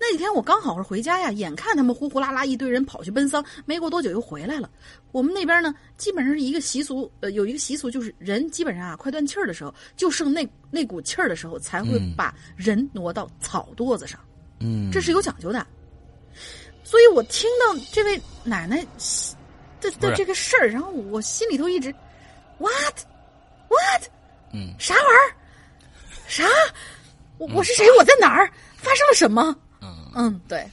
[0.00, 4.68] 那几天我刚好是回家呀，眼看他们呼呼啦啦一堆人跑去奔丧，没过多久又回来了。
[5.16, 14.20] 我们那边呢，基本上是一个习俗，呃，有一个习俗就是人基本上啊快断气儿的时候，就剩那那股气儿的时候，才会把人挪到草垛子上。
[14.60, 15.66] 嗯，这是有讲究的。
[16.84, 18.86] 所以我听到这位奶奶
[19.80, 21.90] 的的这个事儿，然后我心里头一直
[22.58, 22.98] ，what
[23.70, 24.02] what，
[24.52, 25.24] 嗯，啥玩意儿？
[26.28, 26.44] 啥？
[27.38, 27.86] 我我是谁？
[27.98, 28.52] 我在哪儿？
[28.76, 29.56] 发生了什么？
[29.80, 30.68] 嗯嗯，对。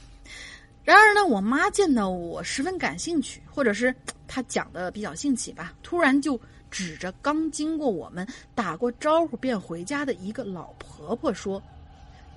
[0.84, 3.94] 然而呢，我妈见到我十分感兴趣，或者是
[4.28, 6.38] 她讲的比较兴起吧，突然就
[6.70, 11.62] 指着刚经过我们打过招呼便回家的一个老婆婆说：“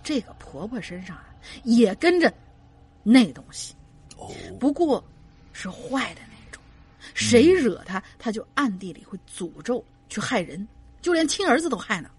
[0.02, 1.28] 这个婆婆身上啊，
[1.64, 2.34] 也跟着
[3.04, 3.76] 那东西，
[4.16, 5.04] 哦，不过
[5.52, 6.64] 是坏的那种，
[7.14, 10.66] 谁惹她，她就暗地里会诅咒去害人，
[11.02, 12.10] 就连亲儿子都害呢。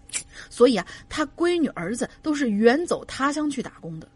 [0.47, 4.07] 所以啊，她闺女儿子都是远走他乡去打工的。”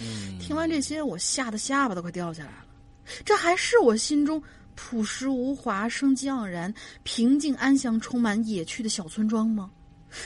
[0.00, 2.64] 嗯，听完这些，我吓得下巴都快掉下来了。
[3.24, 4.42] 这还是我心中
[4.74, 9.70] 朴实无华、生机盎然、平静安详、充满野趣的小村庄吗？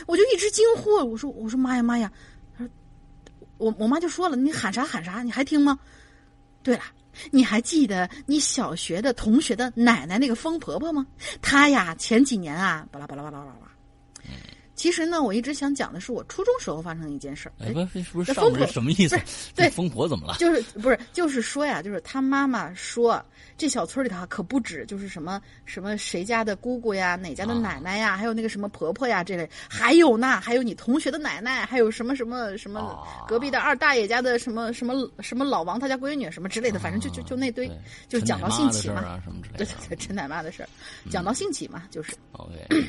[0.07, 2.13] 我就一直惊呼：“我说，我说妈呀妈呀！”
[2.57, 2.71] 他说
[3.59, 5.79] ：“我我妈就说了，你喊啥喊啥，你还听吗？”
[6.63, 6.83] 对了，
[7.31, 11.07] 你还记得你小学的同学的奶奶那个疯婆婆吗？
[11.41, 13.73] 她呀，前几年啊，巴拉巴拉巴拉巴拉巴拉。
[14.75, 17.53] 其实呢，我一直想讲的是我初中时候发生的一件事儿。
[17.61, 19.19] 哎，不是，不是上面什么意思？
[19.55, 20.35] 对，疯婆怎么了？
[20.39, 23.25] 就是不是，就是说呀，就是他妈妈说，
[23.57, 37.71] 这小村里头可不止就是什么什么谁家的姑姑呀，哪家的奶奶呀，还有那个什么婆婆呀这类，还有呢，还有你同学的奶奶，还有什么什么什么隔壁的二大爷家的什么什么什么老王他家闺女什么之类的，反正就就就那堆，
[38.09, 39.65] 就讲到兴起嘛，什么之类的。
[39.65, 40.69] 对对对，陈奶妈的事儿，
[41.11, 42.13] 讲到兴起嘛，就是。
[42.33, 42.85] OK。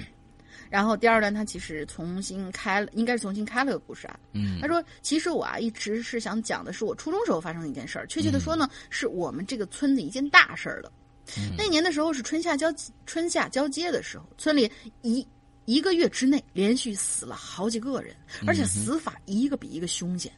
[0.70, 4.20] 然后第二段，他其实重新开了，应该是重新开了个故事啊。
[4.34, 8.08] 嗯，他说：“其实我啊，一直是想讲的是我初中时候发生的一件事儿。
[8.08, 10.92] 确切的说呢，是我们这个村子一件大事儿了。
[11.38, 12.74] 嗯、那年的时候是春夏交
[13.06, 14.70] 春夏交接的时候，村里
[15.02, 15.26] 一
[15.66, 20.32] 一个月之内连续死了好几个人，而且死法一个比一个凶险。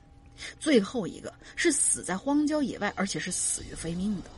[0.59, 4.29] 最后一个是死在荒郊野外，而且是死于非命的。”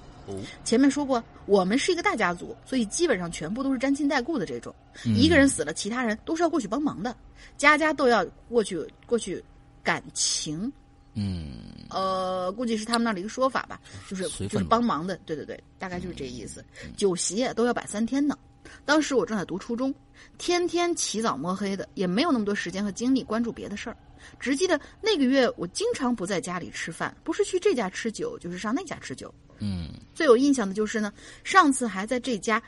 [0.64, 4.74] 前面说过，我们是一个大家族，所以基本上全部都是沾亲带故的这种。
[5.06, 7.16] 嗯、一个人死了，其他人都是要过去帮忙的，
[7.58, 9.44] 家家都要过去过去
[9.84, 10.72] 感情。
[11.14, 11.54] 嗯，
[11.90, 15.18] 呃，估计是他们那儿的一个说法吧，就是就是帮忙的。
[15.26, 16.64] 对对对，大概就是这意思。
[16.84, 18.38] 嗯、酒席都要摆三天呢。
[18.86, 19.94] 当时我正在读初中，
[20.38, 23.98] 天天起早摸黑的，也没有那么多时间和精力关注别的事儿。
[24.40, 29.34] 只记得那个月，我经常不在家里吃饭，不是去这家吃酒，就是上那家吃酒。
[29.60, 32.62] 嗯，最有印象的就是呢，上次还在这家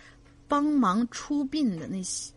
[0.47, 2.33] 帮忙出殡的那些，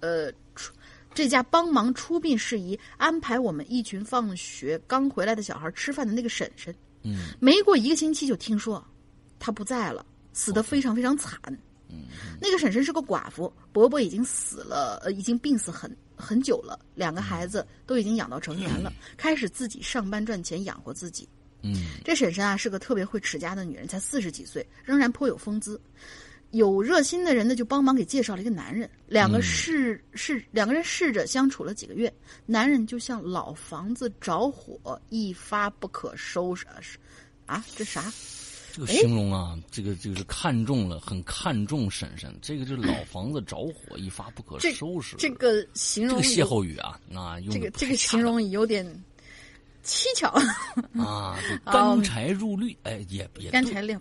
[0.00, 0.72] 呃，出
[1.14, 8.84] 这家帮忙出殡事宜安排我们一群放学刚回来的小孩吃饭的那个婶婶，嗯，没过一个星期就听说
[9.38, 11.38] 她不在了，死得非常非常惨。
[11.88, 12.06] 嗯，
[12.40, 21.28] 那个婶婶是个寡妇，伯伯已经死了，呃，已经病死很很久了，两个孩子都已经养到成年了， 开始自己上班赚钱养活自己。
[21.64, 21.74] 嗯，
[22.04, 25.80] 这婶婶啊是个特别会持家的女人，才四十几岁，仍然颇有风姿。
[26.50, 28.88] 有热心的人呢，就帮忙给介绍了一个男人。
[29.08, 32.12] 两个试试、嗯、两个人试着相处了几个月，
[32.46, 36.64] 男人就像老房子着火，一发不可收拾。
[37.46, 38.12] 啊，这啥？
[38.72, 42.32] 这个形容啊，这个就是看中了，很看重婶婶。
[42.40, 45.16] 这个就是老 房子着火，一发不可收拾。
[45.16, 48.84] 这个形容，这个歇后语啊，啊，用这个这个形容有点
[49.84, 50.28] 蹊跷
[51.00, 51.38] 啊。
[51.66, 54.00] 干柴入绿，哎，也也干柴亮。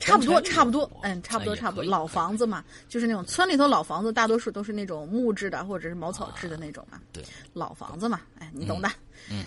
[0.00, 1.84] 差不多，差不多，嗯，差不多，差不多。
[1.84, 6.98] 老房子嘛，就是那种村里头老房子，大多数都是那种木质的或者是茅草制的那种嘛。
[7.12, 7.22] 对，
[7.52, 8.88] 老房子嘛，哎，你懂的。
[9.30, 9.44] 嗯，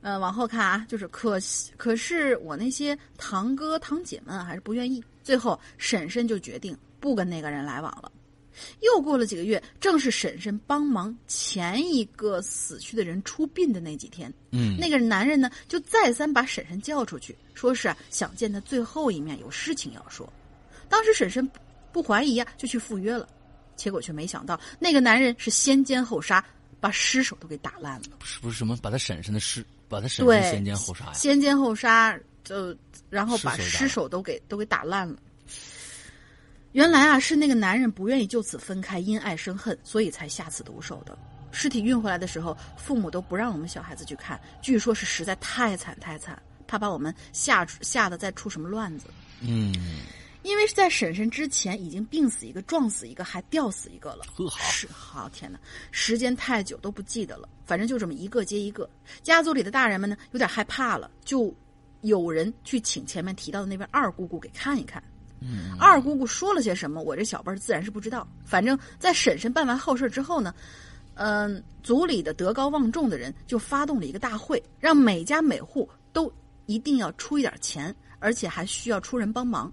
[0.00, 1.38] 呃，往后看啊，就是可
[1.76, 8.10] 可是我那些堂哥堂姐们还是不愿意，最后婶婶就决定不跟那个人来往了。
[8.80, 14.32] 又过了几个月，正是婶婶帮忙前一个死去的人出殡的那几天。
[14.50, 20.30] 嗯，那个男人呢，就再三把婶婶叫出去，说是想见他最后一面，有事情要说。
[20.88, 21.50] 当时婶婶
[21.92, 23.28] 不怀疑呀、啊，就去赴约了。
[23.76, 26.44] 结果却没想到，那个男人是先奸后杀，
[26.78, 28.06] 把尸首都给打烂了。
[28.22, 31.12] 是不是什么把他婶婶的尸，把他婶婶对，先奸后杀呀？
[31.12, 32.76] 先奸后杀，就
[33.10, 35.16] 然后把尸首都给都给打烂了。
[36.74, 41.16] 原来啊，是那个男人不愿意就此分开，因爱生恨，所以才下此毒手的。
[41.52, 49.06] 尸体运回来的时候，父母都不让我们小孩子去看，据说是实在太惨太惨，怕把我们吓出吓得再出什么乱子。
[49.40, 49.72] 嗯，
[50.42, 54.24] 因为是在婶婶之前已经病死一个、撞死一个，还吊死一个了。
[54.34, 55.60] 呵好是好天哪，
[55.92, 58.90] 时间太久都不记得了，反正就这么一个接一个。
[59.22, 61.54] 家族里的大人们呢，有点害怕了，就
[62.00, 65.00] 有人去请前面提到的那位二姑姑给看一看。
[65.40, 68.26] 嗯，二姑姑说了些什么，我这小辈儿自然是不知道。
[68.44, 70.54] 反正，在婶婶办完后事之后呢，
[71.14, 76.32] 嗯、族里的德高望重的人就发动了一个大会，让每家每户都
[76.66, 79.70] 一定要出一点钱，而且还需要出人帮忙，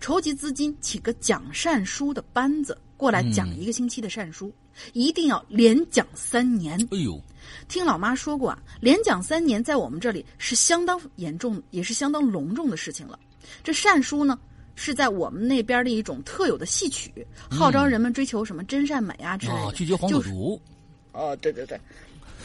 [0.00, 4.52] 筹集资金，请个讲善书的班子过来讲一个星期的善书，
[4.92, 6.80] 一定要连讲三年。
[6.90, 7.20] 哎呦，
[7.68, 13.18] 听老妈说过啊，连讲三年在我们这里是相当严重，也是相当隆重的事情了。
[13.62, 14.38] 这善书呢，
[14.82, 19.60] 是在我们那边的一种特有的戏曲，号召人们追求什么真善美啊之类的。
[19.60, 20.62] 啊，拒绝黄就是赌毒，
[21.12, 21.78] 哦，对对对，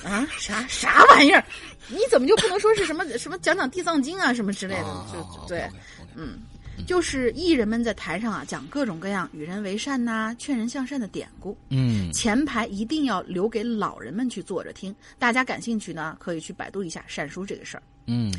[0.03, 1.43] 啊，啥啥玩意儿？
[1.87, 4.85] 你怎么就不能说是什么什么讲讲地藏经啊什么之类的？
[4.85, 5.67] 啊就对
[6.15, 6.39] 嗯，
[6.85, 11.57] 就是艺人们在台上啊讲各种各样与人为善呐、劝人向善的典故。
[11.69, 17.83] 嗯前排一定要留给老人们去坐着听，大家感兴趣呢，可以去百度一下善书这个事儿。
[18.05, 18.31] 嗯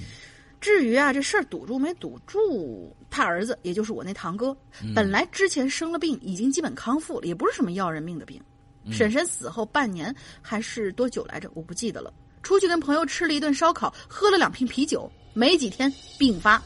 [0.61, 4.57] 至于啊，这事儿堵住没堵住，他儿子也就是我那堂哥，
[4.95, 8.43] 本来之前生了病，已经基本康复了，也不是什么要人命的病。
[8.91, 11.51] 婶婶死后半年还是多久来着？
[11.55, 12.13] 我不记得了。
[12.43, 16.63] 出去跟朋友吃了一顿烧烤，喝了两瓶啤酒，没几天病发，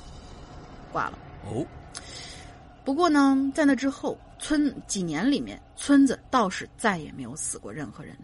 [0.93, 1.19] 挂了。
[1.45, 1.67] 哦，
[2.85, 8.17] 不过呢，在那之后，村几年里面，村子倒是再也没有死过任何人。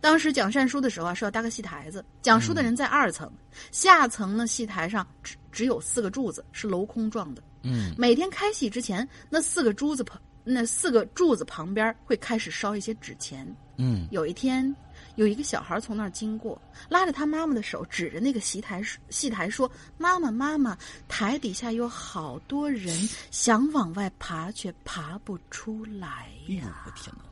[0.00, 3.30] 当时讲善书的时候啊，是要搭个戏台子，讲书的人在二层，
[3.70, 7.42] 下层呢戏台上只只有四个柱子，是镂空状的。
[7.62, 13.46] 嗯每天开戏之前，那四个柱子旁，那四个柱子旁边会开始烧一些纸钱。
[13.76, 14.74] 嗯有一天，
[15.16, 19.68] 有一个小孩从那儿经过，拉着他妈妈的手，指着那个戏台戏台说
[19.98, 22.96] ：“妈妈，妈妈，台底下有好多人
[23.32, 27.24] 想往外爬，却爬不出来呀我天哪，！”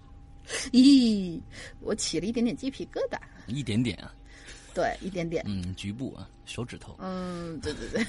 [0.72, 1.40] 咦，
[1.80, 3.18] 我起了一点点鸡皮疙瘩。
[3.46, 4.12] 一点点啊，
[4.74, 5.42] 对，一点点。
[5.46, 8.04] 嗯，局部啊，手指头嗯，对对对，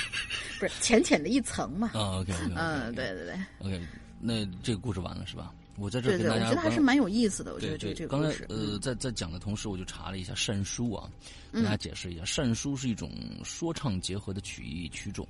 [0.58, 1.88] 不是浅浅的一层嘛。
[1.94, 3.80] 啊，OK OK，嗯，对对对，，OK，
[4.20, 5.52] 那这个故事完了是吧？
[5.78, 7.54] 我在这对对，我跟大家觉得还是蛮有意思的。
[7.54, 11.10] 我觉得这个这个，刚才个故事，呃，在在讲的同时，我就查了一下善书啊，
[11.52, 13.10] 嗯跟大家解释一下，善书是一种
[13.42, 15.26] 说唱结合的曲艺曲种，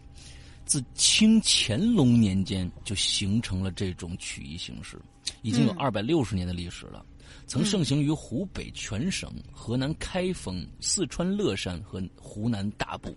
[0.67, 4.99] 自清乾隆年间就形成了这种曲艺形式，
[5.43, 7.05] 已经有嗯二百六十年的历史了。
[7.47, 13.17] 曾盛行于湖北全省、河南开封、四川乐山和湖南大部，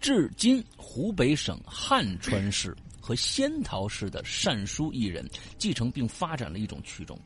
[0.00, 5.26] 至今湖北省汉川市和仙桃市的善书艺人
[5.56, 7.18] 继承并发展了一种曲种，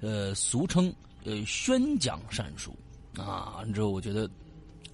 [0.00, 0.92] 呃，俗称
[1.24, 2.76] 呃宣讲善书
[3.16, 3.62] 啊。
[3.72, 4.28] 之后我觉得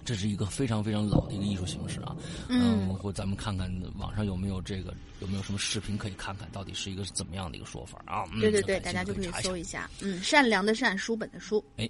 [0.07, 2.15] 这是一个非常非常老的一个艺术形式啊。
[2.47, 8.23] 嗯，或咱们看看网上有没有这个有没有什么视频可以看看，到底是一个怎么样的一个说法啊？
[8.31, 9.91] 嗯、对对对，大家就可以搜一下。
[10.01, 11.61] 嗯，善良的善，书本的书。
[11.75, 11.89] 哎，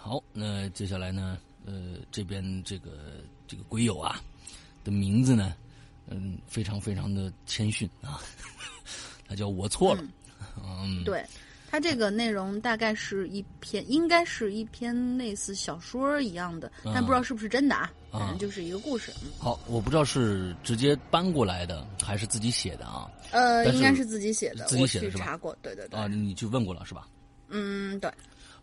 [0.00, 4.20] 好，那接下来呢，呃，这边这个这个鬼友啊
[4.84, 5.52] 的名字呢，
[6.06, 8.22] 嗯，非常非常的谦逊啊，
[9.26, 10.04] 他叫我错了，
[10.62, 11.24] 嗯，对，
[11.70, 17.92] 它这个内容大概是一篇，应该是一篇类似小说一样的，但不知道是不是真的啊。
[18.10, 19.12] 啊反正就是一个故事。
[19.22, 23.10] 嗯好，我不知道是直接搬过来的还是自己写的啊？
[23.30, 25.54] 呃，应该是自己写的，自己写的是吧查过。
[25.60, 27.06] 对对对，啊，你去问过了是吧？
[27.48, 28.10] 嗯，对，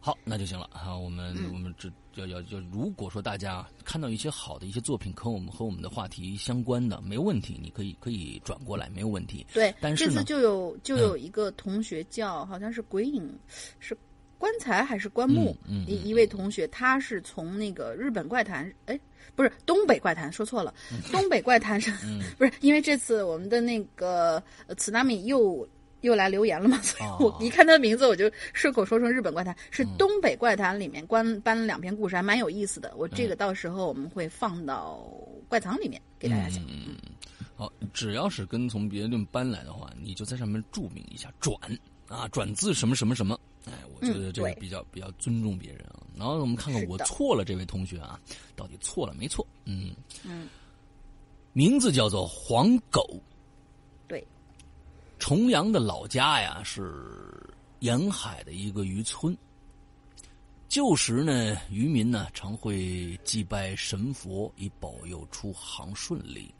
[0.05, 0.93] 好，那就行了啊。
[0.93, 9.47] 我们、我们这要要要，如果说大家看到一些好的一些作品，和我们和我们的话题相关的，没有问题，你可以可以转过来，没有问题。
[9.53, 13.33] 对，但是这次就有就有一个同学叫，好像是鬼影，
[13.79, 13.97] 是
[14.37, 15.55] 棺材还是棺木？
[15.87, 18.99] 一一位同学，他是从那个日本怪谈，哎，
[19.37, 20.73] 不是东北怪谈，说错了，
[21.13, 25.65] 东北怪谈上，嗯 不是因为这次我们的那个呃茨纳米又。
[26.03, 26.79] 又来留言了嘛？
[26.81, 32.93] 所以我哦一看他的名字，我就顺口说成日本怪谈，是东北怪谈里面关搬了两篇故事，还蛮有意思的。
[32.95, 35.05] 我这个到时候我们会放到
[35.49, 36.63] 怪藏里面给大家讲。
[36.69, 36.95] 嗯，
[37.55, 41.55] 好，只要是跟从别人搬来的话，你就在上面注明一下“转”
[42.07, 43.39] 啊，转自什么什么什么。
[43.65, 46.03] 哎，我觉得这个比较、比较尊重别人啊。
[46.17, 48.19] 然后我们看看我错了这位同学啊，
[48.55, 49.47] 到底错了没错？
[49.65, 50.49] 嗯嗯，
[51.53, 53.32] 名字叫做黄狗，对，
[55.23, 57.49] 重阳的老家呀是
[57.79, 59.33] 沿海的一个渔村。
[60.67, 66.53] 旧时呢，渔民呢常会祭拜神佛，以保佑出航顺利。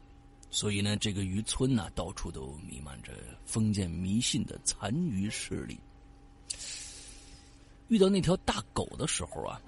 [0.50, 3.12] 所以呢，这个渔村呢，到处都弥漫着
[3.44, 5.78] 封建迷信的残余势力。
[7.90, 9.62] 遇到那条大狗的时候啊，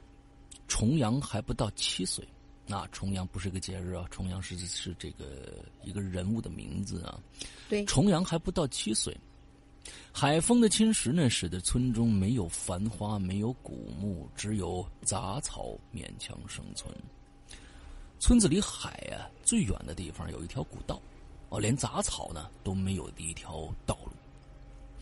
[0.69, 2.25] 重阳还不到七岁。
[2.67, 7.19] 那重阳不是个节日啊，重阳是是这个一个人物的名字啊。
[7.69, 9.15] 对，重阳还不到七岁。
[10.11, 16.91] 海风的侵蚀呢，使得村中没有繁花，没有古木，只有杂草勉强生存。
[18.17, 20.99] 村子离海啊最远的地方有一条古道，
[21.49, 24.11] 哦，连杂草呢都没有的一条道路。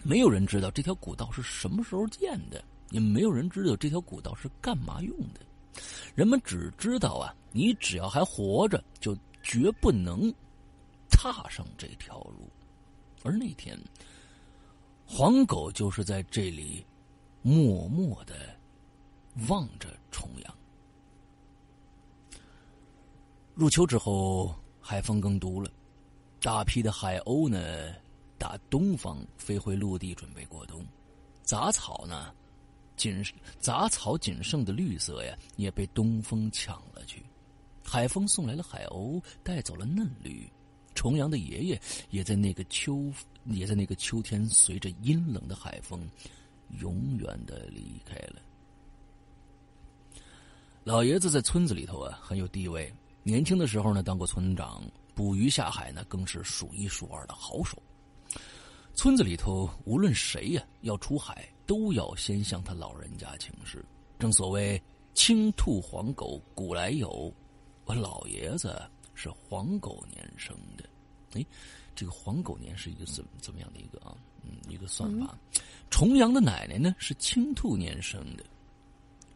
[0.01, 5.39] 没有人知道这条古道是什么时候建的，也没有人知道这条古道是干嘛用的。
[6.15, 10.33] 人们只知道啊，你只要还活着，就绝不能
[11.09, 12.49] 踏上这条路。
[13.23, 13.79] 而那天，
[15.05, 16.85] 黄狗就是在这里
[17.41, 18.57] 默默的
[19.47, 20.57] 望着重阳。
[23.55, 25.71] 入秋之后，海风更毒了，
[26.41, 27.93] 大批的海鸥呢，
[28.37, 30.83] 打东方飞回陆地，准备过冬。
[31.43, 32.33] 杂草呢，
[32.95, 33.23] 仅
[33.59, 37.23] 杂草仅剩的绿色呀，也被东风抢了去。
[37.83, 40.49] 海风送来了海鸥，带走了嫩绿。
[40.95, 41.81] 重阳的爷爷
[42.11, 43.11] 也在那个秋，
[43.45, 46.07] 也在那个秋天，随着阴冷的海风，
[46.79, 48.35] 永远的离开了。
[50.83, 52.93] 老爷子在村子里头啊，很有地位。
[53.23, 54.83] 年轻的时候呢，当过村长，
[55.15, 57.81] 捕鱼下海呢，更是数一数二的好手。
[58.93, 63.83] 村子里头，无论谁呀要出海，都要先向他老人家请示。
[64.19, 64.81] 正所谓
[65.13, 67.33] “青兔黄狗古来有”，
[67.85, 68.81] 我老爷子
[69.13, 70.83] 是黄狗年生的。
[71.33, 71.45] 哎，
[71.95, 74.15] 这个黄狗年是一个怎怎么样的一个啊？
[74.43, 75.37] 嗯，一个算法。
[75.89, 78.43] 重阳的奶奶呢是青兔年生的，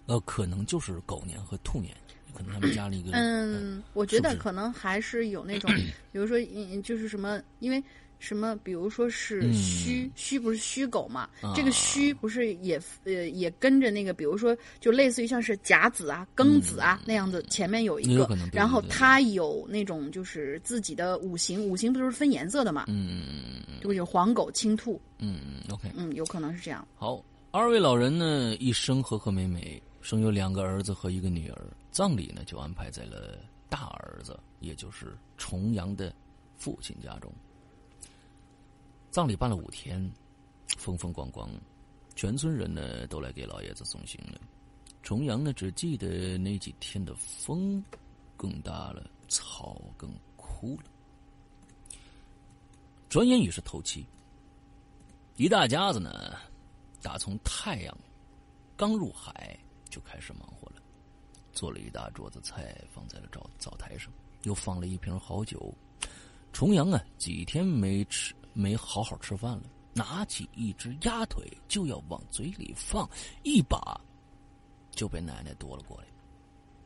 [0.06, 1.96] 呃，可能就是狗年和兔年。
[2.34, 3.10] 可能他们加了一个。
[3.14, 5.74] 嗯，我觉得可能还是有那种，
[6.12, 7.84] 比如说，嗯，就是什么，因为
[8.20, 11.30] 什么，比如说是虚虚，不是虚狗嘛？
[11.56, 22.86] 这个虚不是也呃也跟着那个，比如说，就类似于像是甲子啊、庚子啊那样子，前面有一个，然后它有那种就是自己的五行，五行不都是分颜色的嘛？
[22.88, 25.00] 嗯嗯嗯嗯，就有黄狗、青兔。
[25.20, 26.88] 嗯嗯，OK，嗯，有可能是这样。
[26.96, 29.82] 好，二位老人呢，一生和和美美。
[30.00, 36.16] 生有两个儿子和一个女儿，葬礼呢就安排在了大儿子，也就是重阳的
[36.56, 37.30] 父亲家中。
[39.18, 40.00] 葬礼办了五天，
[40.78, 41.50] 风风光光，
[42.16, 44.40] 全村人呢都来给老爷子送行了。
[45.02, 47.84] 重阳呢只记得那几天的风
[48.36, 51.98] 更大了，草更枯了。
[53.10, 54.06] 转眼已是头七，
[55.36, 56.36] 一大家子呢，
[57.02, 57.98] 打从太阳
[58.76, 59.58] 刚入海。
[59.90, 60.76] 就开始忙活了，
[61.54, 64.14] 做了一大桌子菜，放在了灶灶台上，
[64.44, 65.74] 又放了一瓶好酒。
[66.54, 73.08] 重阳啊，几天没吃，没好好吃饭了，拿起一只鸭腿就要往嘴里放，
[73.44, 74.02] 一把
[74.92, 76.08] 就被奶奶夺了过来。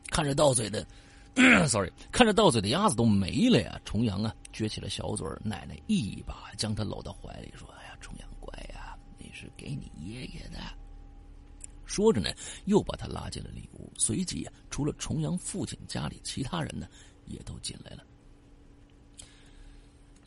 [0.10, 0.86] 看着到嘴的，
[1.70, 3.80] sorry，看着到嘴的鸭子都没了呀。
[3.86, 10.60] 重阳啊，撅起了小嘴奶奶一把将他搂到怀里，说：“哎呀，重阳乖呀，那是给你爷爷的。”
[11.88, 12.30] 说着呢，
[12.66, 13.90] 又把他拉进了里屋。
[13.98, 16.86] 随即啊，除了重阳父亲，家里其他人呢，
[17.26, 18.04] 也都进来了。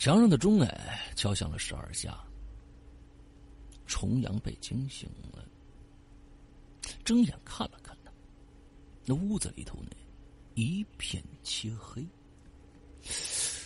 [0.05, 2.23] 墙上的钟哎，敲响了十二下。
[3.87, 5.43] 重阳被惊醒了，
[7.03, 8.13] 睁眼看了看他，
[9.07, 9.93] 那屋子里头呢，
[10.57, 12.07] 一片漆黑。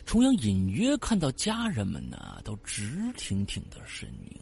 [0.07, 4.41] 重阳隐约看到家人们呢，都直挺挺的身影。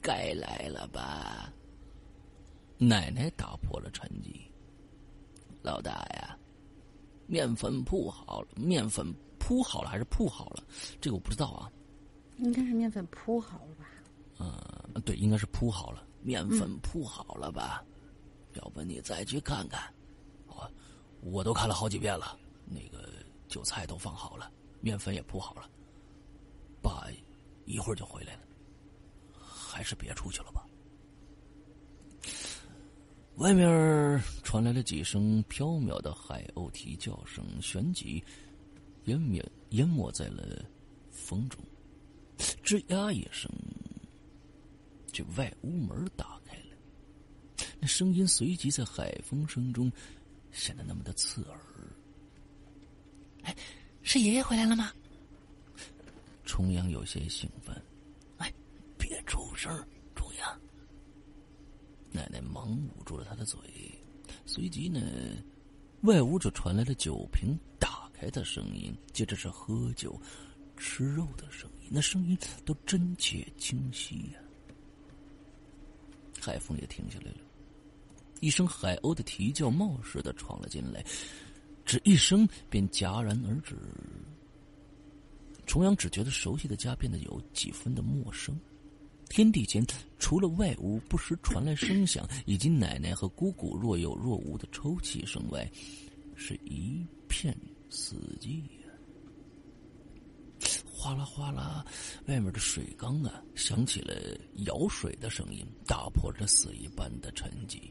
[0.00, 1.52] 该来了吧？
[2.78, 4.42] 奶奶打破了沉寂。
[5.60, 6.38] 老大呀，
[7.26, 9.12] 面粉铺好了，面粉
[9.44, 10.62] 铺好了还是铺好了？
[11.00, 11.68] 这个我不知道啊。
[12.38, 13.86] 应该是面粉铺好了吧？
[14.38, 16.06] 嗯，对，应该是铺好了。
[16.22, 17.84] 面粉铺好了吧？
[18.54, 19.92] 要不你再去看看。
[20.46, 20.70] 我
[21.22, 22.38] 我都看了好几遍了。
[22.64, 23.08] 那个
[23.48, 24.48] 韭菜都放好了，
[24.80, 25.68] 面粉也铺好了。
[26.80, 27.08] 爸
[27.64, 28.42] 一会儿就回来了。
[29.36, 30.64] 还是别出去了吧。
[33.36, 38.22] 外面传来了几声飘渺的海鸥啼叫声，旋即
[39.04, 40.64] 湮灭淹没在了
[41.10, 41.60] 风中。
[42.64, 43.50] 吱呀一声，
[45.12, 46.76] 这外屋门打开了，
[47.78, 49.90] 那声音随即在海风声中
[50.50, 51.58] 显得那么的刺耳。
[53.42, 53.56] 哎，
[54.02, 54.92] 是爷爷回来了吗？
[56.44, 57.74] 重阳有些兴奋。
[58.38, 58.52] 哎
[58.98, 59.72] 别出声，
[60.14, 60.60] 重阳。
[62.10, 63.58] 奶奶忙捂住了他的嘴，
[64.44, 65.00] 随即呢，
[66.02, 70.20] 外屋就传来了酒瓶打的声音，接着是喝酒、
[70.76, 74.40] 吃肉的声音，那声音都真切清晰呀。
[76.40, 77.38] 海风也停下来了，
[78.40, 81.04] 一声海鸥的啼叫冒似的闯了进来，
[81.84, 83.76] 只一声便戛然而止。
[85.66, 88.58] 重阳只觉得熟悉的家变得有几分的陌生。
[89.28, 89.82] 天地间
[90.18, 95.70] 除了外屋不时传来声响，以及奶奶和姑姑若有若无的抽泣声外，
[96.34, 97.56] 是一片
[97.92, 98.88] 死寂呀。
[100.94, 101.84] 哗啦哗啦，
[102.26, 104.14] 外面的水缸啊，响起了
[104.64, 107.90] 舀水的声音，打破这死一般的沉寂。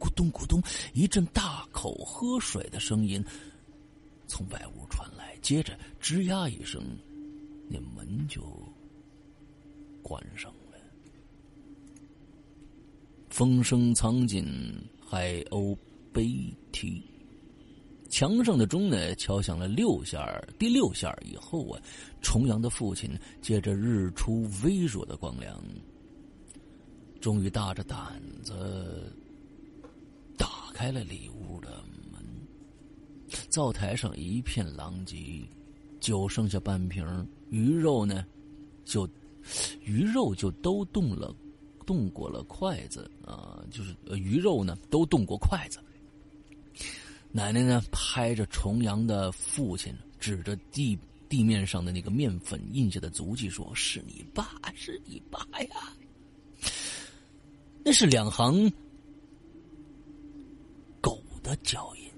[0.00, 0.60] 咕咚咕咚，
[0.92, 3.24] 一阵大口喝水的声音
[4.26, 6.82] 从外屋传来，接着吱呀一声，
[7.68, 8.42] 那门就
[10.02, 10.78] 关上了。
[13.28, 14.44] 风声苍尽，
[15.06, 15.76] 海鸥
[16.12, 17.02] 悲啼。
[18.08, 21.80] 墙上的钟呢，敲响了六下第六下以后啊，
[22.22, 23.10] 重阳的父亲
[23.42, 25.62] 借着日出微弱的光亮，
[27.20, 29.12] 终于大着胆子
[30.36, 31.82] 打开了里屋的
[32.12, 32.22] 门。
[33.48, 35.16] 灶台上一片狼藉，
[36.00, 37.04] 酒剩下半瓶，
[37.50, 38.24] 鱼肉呢，
[38.84, 39.08] 就
[39.82, 41.34] 鱼肉就都动了。
[41.84, 45.78] 动过了筷子啊，就是鱼肉呢，都动过筷子。
[47.36, 55.92] 奶奶呢，拍着重阳的父亲，指着地地面上的那个面粉印下的足迹，说：“是你爸，是你爸呀！”
[57.84, 58.72] 那是两行
[60.98, 62.10] 狗的脚印。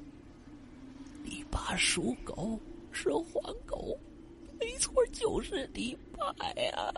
[1.25, 2.57] 你爸属狗，
[2.93, 3.99] 是黄狗，
[4.61, 6.95] 没错，就是你爸呀。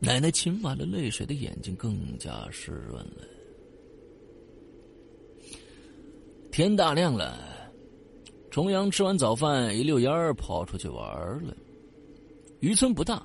[0.00, 3.37] 奶奶噙满了泪水的眼睛更加湿润了。
[6.58, 7.38] 天大亮了，
[8.50, 11.06] 重阳吃完早饭，一溜烟儿跑出去玩
[11.46, 11.56] 了。
[12.58, 13.24] 渔村不大，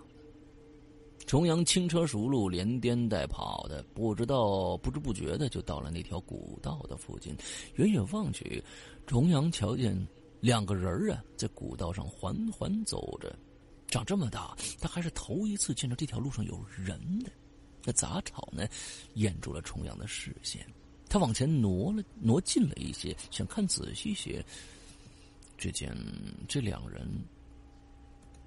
[1.25, 7.35] 重阳轻车熟路，连颠带跑的，不知道不知不觉的就到了那条古道的附近。
[7.73, 8.63] 远远望去，
[9.07, 9.97] 重阳瞧见
[10.39, 13.35] 两个人啊，在古道上缓缓走着。
[13.87, 17.31] 长这么大，他还是头一次见到这条路上有人的。
[17.83, 18.67] 那杂草呢，
[19.15, 20.63] 掩住了重阳的视线。
[21.13, 24.43] 他往前挪了挪近了一些，想看仔细些。
[25.59, 25.95] 只见
[26.47, 27.07] 这两人，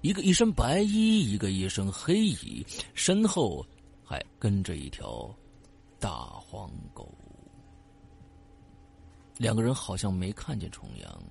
[0.01, 3.65] 一个一身白衣，一个一身黑衣，身后
[4.03, 5.33] 还跟着一条
[5.97, 7.09] 大黄狗。
[9.37, 11.23] 两个人好像没看见重阳。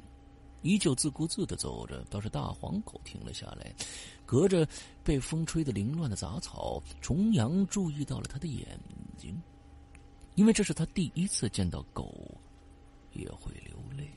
[0.62, 3.70] 依旧自顾自的走着，倒是大黄狗停了下来，
[4.24, 4.66] 隔着
[5.04, 8.66] 被风吹得凌乱的杂草，重阳注意到了他的眼
[9.18, 9.38] 睛，
[10.36, 12.30] 因为这是他第一次见到狗
[13.12, 14.08] 也会流泪。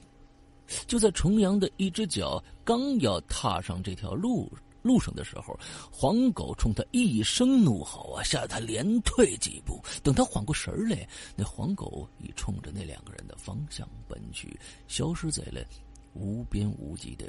[0.85, 4.51] 就在重阳的一只脚刚要踏上这条路
[4.83, 5.59] 路上的时候，
[5.91, 9.81] 黄狗冲他一声怒吼啊，吓得他连退几步。
[10.03, 14.57] 等他缓过神来，那黄狗已冲着那两个人的方向奔去，
[14.87, 15.65] 消失在了。
[16.13, 17.25] 无边无际的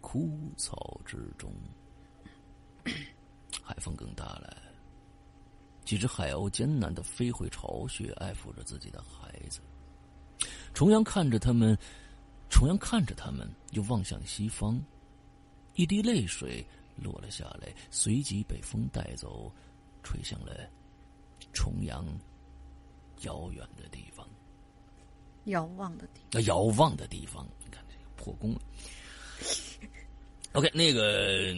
[0.00, 1.52] 枯草之中，
[3.62, 4.67] 海风更大了。
[5.88, 9.58] 几只海鸥艰难的飞回巢穴，爱抚着自己的孩子。
[10.74, 11.74] 重阳看着他们，
[12.50, 14.78] 重阳看着他们，又望向西方。
[15.76, 16.62] 一滴泪水
[16.94, 19.50] 落了下来，随即被风带走，
[20.02, 20.68] 吹向了
[21.54, 22.04] 重阳
[23.22, 24.28] 遥远的地方。
[25.44, 27.48] 遥望的地，那遥望的地方。
[27.64, 28.60] 你看这破功了。
[30.52, 31.54] OK，那个，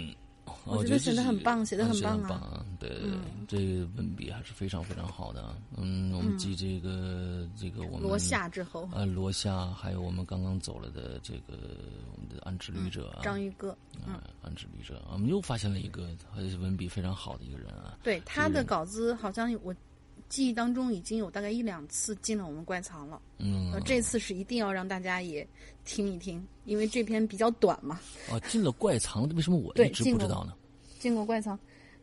[0.64, 2.64] 我觉得写的很棒，写的很棒啊！
[2.78, 2.90] 对，
[3.48, 5.54] 这个文笔还是非常非常好的。
[5.76, 11.58] 嗯，我们记这个这个我们罗夏之后呃，罗夏，还有我们刚刚走了的这个
[12.12, 16.08] 我们的安之旅者章鱼哥，嗯，安之旅者，我们又发现了一个
[16.60, 17.98] 文笔非常好的一个人啊。
[18.02, 19.74] 对他的稿子，好像我。
[20.30, 25.46] 记忆当中已经有大概一两次进了我们怪藏了，嗯，这次是一定要让大家也
[25.84, 28.00] 听一听，因为这篇比较短嘛。
[28.30, 30.54] 哦，进了怪藏，为什么我一直不知道呢？
[31.00, 31.58] 进过怪藏，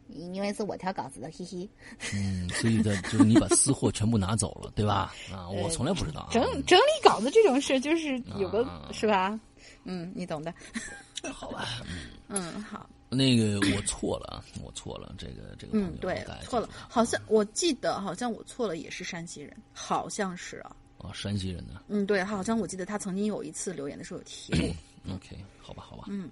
[0.09, 1.69] 因为是我挑稿子的，嘿嘿。
[2.13, 5.15] 嗯，所以的就是你把私货全部拿走了，对吧？
[5.31, 6.27] 啊，我从来不知道。
[6.29, 9.39] 整整理稿子这种事，就是有个是吧？
[9.85, 10.53] 嗯，你懂的。
[11.31, 11.65] 好吧。
[12.27, 12.89] 嗯，好。
[13.09, 20.75] 那个我错了啊，我错了，这个这个嗯，对，错了，好像我记得好像我错了，也是山西人，好像是啊。
[20.97, 21.81] 啊，山西人呢？
[21.87, 25.15] 嗯，对，好像我记得他曾经有一次留言的时候有提过。
[25.15, 26.05] OK，好吧，好吧。
[26.09, 26.29] 嗯，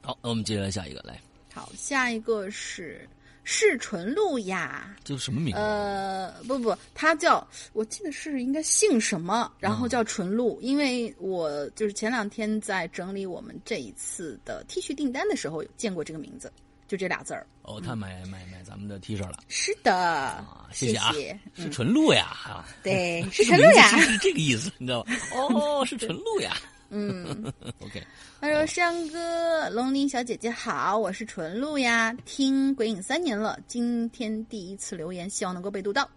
[0.00, 1.20] 好，那我们接下来下一个来。
[1.52, 3.08] 好，下一个是
[3.44, 4.94] 是纯露呀。
[5.04, 5.60] 这是什么名字？
[5.60, 10.60] 呃，不不，他叫我记得是应该姓什么，然后叫纯露。
[10.60, 16.52] 因为我就是前两天在整理我们这一次的 T 恤订单的时候，见过这个名字，
[16.86, 17.46] 就这俩字儿。
[17.62, 19.38] 哦，他买买买咱们的 T 恤了。
[19.48, 21.12] 是的，啊，谢谢啊，
[21.54, 25.16] 是纯露呀，啊，对， 是纯露呀，是这个意思，你知道吗？
[25.32, 26.56] 哦，是纯露呀。
[26.94, 28.04] 嗯， OK。
[28.40, 36.08] 他说：“山哥，龙鳞小姐姐好，我是纯露呀，听鬼影三年了，今天第一次留言，希望能够被读到。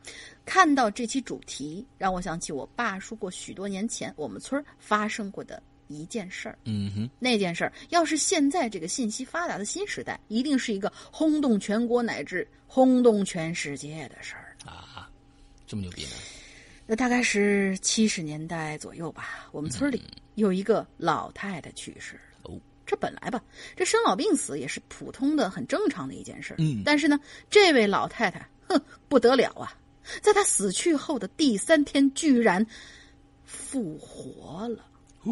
[0.46, 6.58] 看到这期主题，让我想起我爸说过许多年前我们村发生过的一件事儿。
[6.66, 15.10] 嗯哼，那件事儿要是现在这个信息发达的新时代，一定是一个轰动全国乃至轰动全世界的事儿啊！
[15.66, 16.12] 这么牛逼呢？
[16.86, 20.02] 那大概是七十年代左右吧，我们村里。”
[20.36, 23.42] 有一个老太太去世了哦，这本来吧，
[23.74, 27.18] 这生老病死也是普通的、很正常的一件事嗯，但是呢，
[27.50, 28.78] 这位老太太，哼，
[29.08, 29.74] 不得了啊！
[30.22, 32.68] 在她死去后的第三天，居然
[33.46, 34.86] 复活了。
[35.24, 35.32] 哦，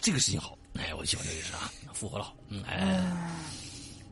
[0.00, 2.32] 这个事情好，哎，我喜欢这个事啊，复活了。
[2.48, 3.30] 嗯，哎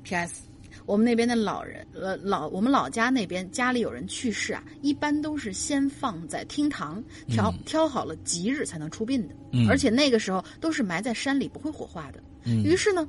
[0.05, 0.43] ，P.S.
[0.87, 9.35] 我们那边的老人，呃，老我们老家那边家里有人去世啊，一般都是先放在厅堂，挑挑好了吉日才能出殡的。
[9.53, 12.23] 嗯，而且那个时候都是埋在山里，不会火化的。
[12.45, 13.09] 嗯，于是呢，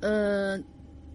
[0.00, 0.58] 呃，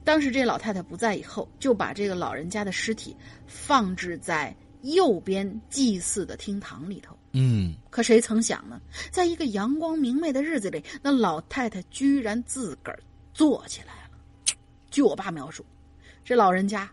[0.03, 3.15] 当时这老太太不在以后，就把这个老人家的尸体
[3.47, 7.17] 放置在右边祭祀的厅堂里头。
[7.31, 12.99] 嗯，可谁曾想呢，在一个阳光明媚的日子里，那老太太居然自个儿
[13.33, 14.02] 坐起来。
[14.93, 15.65] 据我爸描述，
[16.23, 16.87] 这老人家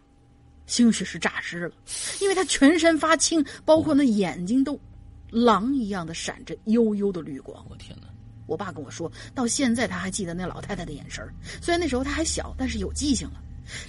[0.64, 1.74] 兴许是诈尸了，
[2.18, 4.80] 因为他全身发青，包括那眼睛都
[5.28, 7.62] 狼一样的闪着幽幽的绿光。
[7.68, 8.08] 我天哪！
[8.46, 11.22] 我爸跟我说，到现在他还记得那老太太的眼神
[11.60, 13.42] 虽然那时候他还小，但是有记性了。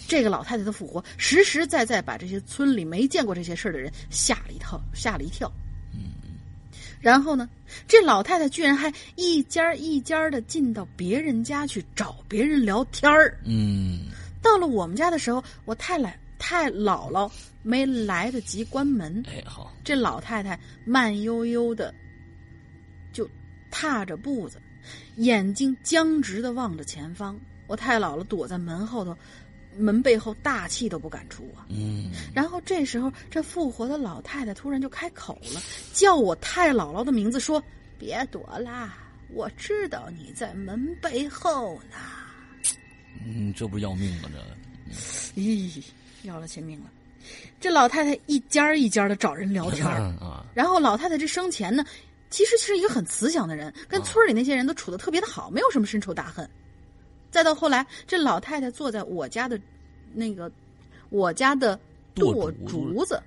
[0.10, 5.50] 这个老太太的复活，实实在在把这些村里没见过这些事的人吓了一跳，吓了一跳。
[7.02, 7.04] 嗯。
[7.04, 7.50] 然后呢，
[7.88, 13.38] 这老太太居然还一家一家的进到别人家去找别人聊天儿。
[13.44, 14.06] 嗯，
[14.42, 17.32] 到了我们家的时候，我太奶太姥姥
[17.64, 19.24] 没来得及关门。
[19.28, 21.94] 哎，好，这老太太慢悠悠的
[23.12, 23.30] 就
[23.72, 24.62] 踏着步子，
[25.18, 27.40] 眼睛僵直的望着前方。
[27.68, 29.18] 我太姥姥躲在门后头。
[29.78, 31.66] 门背后大气都不敢出啊！
[31.70, 35.62] 嗯，然后这时候，这复活的老太太突然就开口了，
[35.94, 37.64] 叫我太姥姥的名字，说
[37.98, 38.98] ：“别躲啦，
[39.34, 41.98] 我知道你在门背后呢。”
[43.26, 44.30] 嗯，这不要命吗？
[44.34, 45.84] 这，咦，
[46.24, 46.86] 要了亲命了！
[47.60, 50.46] 这老太太一家一家的找人聊天啊。
[50.54, 51.86] 然后老太太这生前呢，
[52.30, 56.50] 其实是一个很慈祥的人，跟村里那些人都处的特别的好，没有什么深仇大恨。
[57.32, 59.60] 再到后来，这老太太坐在我家的，
[60.14, 60.52] 那个
[61.10, 61.80] 我家的
[62.14, 63.22] 剁竹子，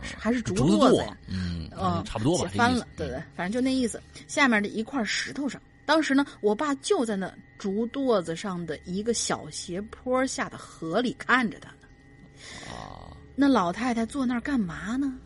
[0.00, 1.16] 还是竹垛子呀？
[1.26, 4.00] 嗯嗯，差不多吧，翻了，对对，反正就那意思。
[4.28, 11.88] 下面的一块石头上，当时呢，我爸就在那竹垛子上的一个小斜坡下的河里看着他呢。
[12.70, 15.18] 啊，那老太太坐那儿干嘛呢？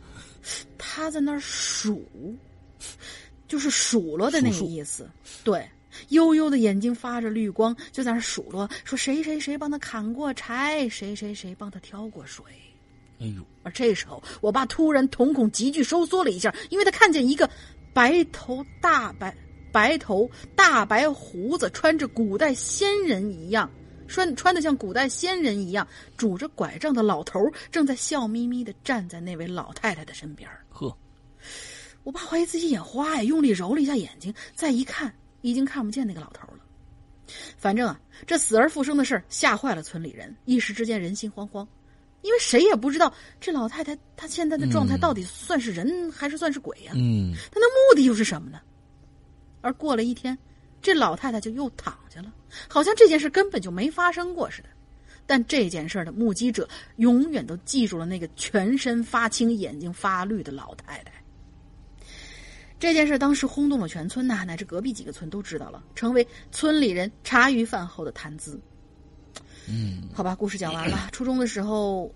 [0.79, 2.09] 她在那儿数，
[3.47, 5.11] 就是数落的那个意思，
[5.45, 5.69] 对。
[6.09, 12.45] 悠悠的眼睛发着绿光，就在那数落，说谁谁谁帮他砍过柴，谁谁谁帮他挑过水。
[13.21, 13.45] 哎呦！
[13.63, 17.49] 而这时候，我爸突然瞳孔急剧收缩了一下，因为他看见一个
[17.93, 19.37] 白头大白、
[19.71, 23.71] 白头大白胡子、穿着古代仙人一样、
[24.09, 25.87] 穿穿的像古代仙人一样、
[26.17, 27.39] 拄着拐杖的老头，
[27.71, 30.49] 正在笑眯眯的站在那位老太太的身边。
[30.71, 30.97] 呵，
[32.03, 35.15] 我爸怀疑自己眼花呀，用力揉了一下眼睛，再一看。
[35.41, 36.59] 已经看不见那个老头了。
[37.57, 41.67] 反正啊，这死而复生的事儿吓坏了村里人，一时之间人心惶惶，
[42.23, 46.93] 因为谁也不知道这老太太她现在的状态到底算是人还是算是鬼呀？
[46.97, 48.61] 嗯，她的目的又是什么呢？
[49.61, 50.37] 而过了一天，
[50.83, 52.33] 这老太太就又躺下了，
[52.69, 54.69] 好像这件事根本就没发生过似的。
[55.27, 61.13] 但这件事的目击者永远都记住了那个全身发青、眼睛发绿的老太太。
[62.81, 68.59] 这件事当时轰动了全村呐，乃至隔壁几个村都知道了，成为村里人茶余饭后的谈资。
[69.69, 71.09] 嗯，好吧，故事讲完了。
[71.13, 72.11] 初中的时候，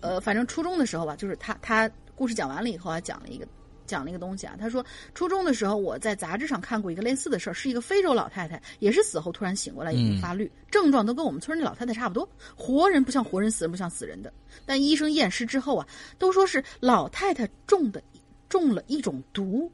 [0.00, 3.48] 呃，反正初中的时候吧，就是他他故事讲完了以后还，讲了一个
[3.86, 4.54] 讲了一个东西啊。
[4.60, 4.84] 他说，
[5.14, 12.28] 初中的时候我在杂志上看过一个类似的事儿，是一个非洲老太太，也是死后突然醒过来，眼睛发绿，症状都跟我们村那老太太差不多。
[12.54, 14.30] 活人不像活人，死人不像死人的。
[14.66, 18.02] 但医生验尸之后啊，都说是老太太中的
[18.50, 19.72] 中了一种毒。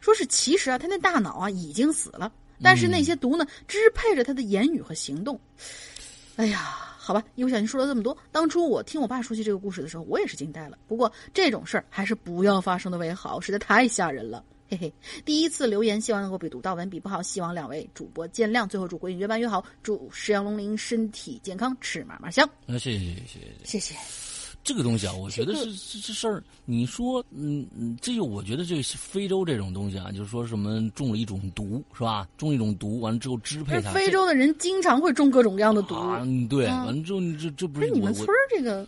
[0.00, 2.32] 说是其实啊，他那大脑啊已经死了，
[2.62, 5.38] 但是那些毒呢支配着他的言语和行动。
[6.36, 6.58] 哎呀，
[6.96, 8.16] 好吧，一不小心说了这么多。
[8.30, 10.78] 当初我听我爸说起这个故事的时候，我也是惊呆了。
[10.86, 14.44] 不过这种事儿还是不要发生的为好，实在太吓人了。
[14.70, 14.92] 嘿嘿，
[15.24, 18.68] 第一次留言，希望能够比读到文笔不好，希望两位主播见谅。
[18.68, 22.48] 最后祝国影越办越好，祝石羊龙鳞身体健康，吃嘛嘛香。
[22.66, 24.27] 那谢谢谢谢谢谢。
[24.68, 25.64] 这个东西啊，我觉得是
[25.98, 26.44] 这这事儿。
[26.66, 32.28] 你说，嗯嗯，这个我觉得这个非洲这种东西啊，就是说什么中了一种毒，是吧？
[32.36, 33.90] 中一种毒，完了之后支配它。
[33.92, 35.94] 非洲的人经常会中各种各样的毒。
[36.20, 38.86] 嗯，对，完了之后这这不是你们村这个。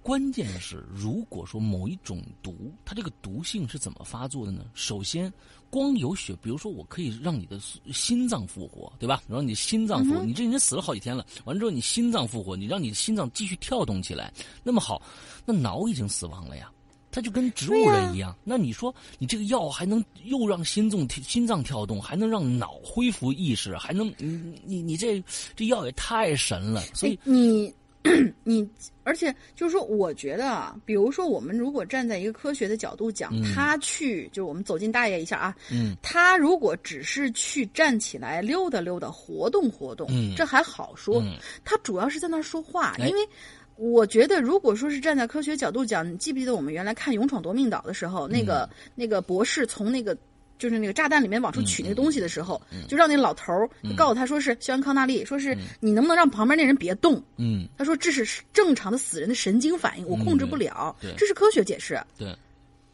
[0.00, 4.64] 关键是，如果说某一种毒，它这个毒性是怎么发作的呢？
[4.72, 5.30] 首先，
[5.74, 7.58] 光有血，比如说我可以让你的
[7.92, 9.20] 心脏复活，对吧？
[9.26, 15.02] 让你心脏复活，你这人死了好几天了，完了之后你心脏复活，你让你的心脏继续跳动起来，那么好，
[15.44, 16.70] 那脑已经死亡了呀，
[17.10, 18.32] 它就跟植物人一样。
[18.44, 25.20] 那你说，你这个药还能又让心脏心脏跳动，还能让脑恢复意识，还能你你你这
[25.56, 27.74] 这药也太神了，所以你。
[28.44, 28.68] 你，
[29.02, 41.24] 而且就是说，我觉得啊，比如说，我们如果站在一个科学的角度讲，他去，就是我们走进大爷一下啊，嗯，他如果只是去站起来溜达溜达、活动活动，嗯，这还好说。
[41.64, 43.28] 他主要是在那儿说话，因为
[43.76, 50.14] 我觉得，如果说是站在科学角度讲，你记不记得我们原来看《勇闯夺命岛》的时候，那个那个博士从那个。
[50.58, 57.22] 就是那个炸弹里面往出取那个东西的时候，就让那老头儿告诉他说是肖恩康纳利，说是你能不能让旁边那人别动？
[57.36, 62.00] 嗯，他说这是正常的死人的神经反应，我控制不了，这是科学解释。
[62.18, 62.36] 对，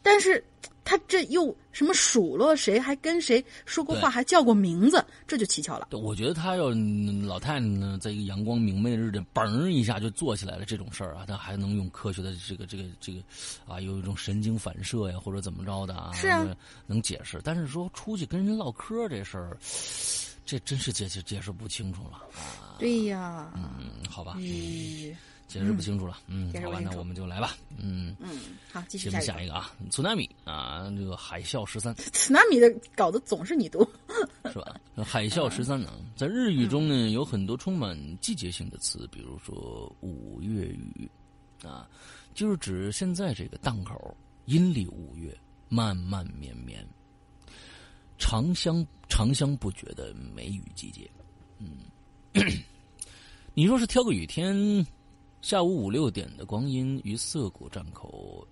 [0.01, 0.43] 但是。
[0.83, 5.87] 他这又什么数落谁，还跟谁说过话，还叫过名字，这就蹊跷了。
[5.91, 6.69] 我觉得他要
[7.25, 13.19] 老太太呢，在一个阳光明媚的日子，嘣一下就坐起来了，这种事儿啊，他还能用科学的这个这个这个
[13.67, 16.45] 啊，有一种神经反射呀，或者怎么着的啊，是啊，
[16.87, 17.39] 能解释。
[17.43, 19.57] 但是说出去跟人唠嗑这事儿，
[20.45, 22.75] 这真是解释解释不清楚了啊。
[22.79, 24.37] 对呀，嗯，好吧。
[25.51, 28.15] 解释不清楚了，嗯，好吧，那我们就来吧，嗯。
[28.21, 28.39] 嗯，
[28.71, 29.53] 好，继续下一个。
[29.53, 33.85] 啊，苏纳米啊，这个海啸十三，苏纳米的稿子总是你读，
[34.45, 34.79] 是吧？
[35.03, 41.09] 海啸十三呢，在日语中呢，有很多充满季节性的词，比如说五月雨
[41.63, 41.85] 啊，
[42.33, 45.37] 就是指现在这个档口，阴历五月，
[45.67, 46.87] 漫漫绵绵，
[48.17, 51.11] 长相长相不绝的梅雨季节，
[51.59, 51.83] 嗯，
[53.53, 54.87] 你若是挑个雨天。
[55.41, 58.47] 下午五六点的光阴，于涩谷站口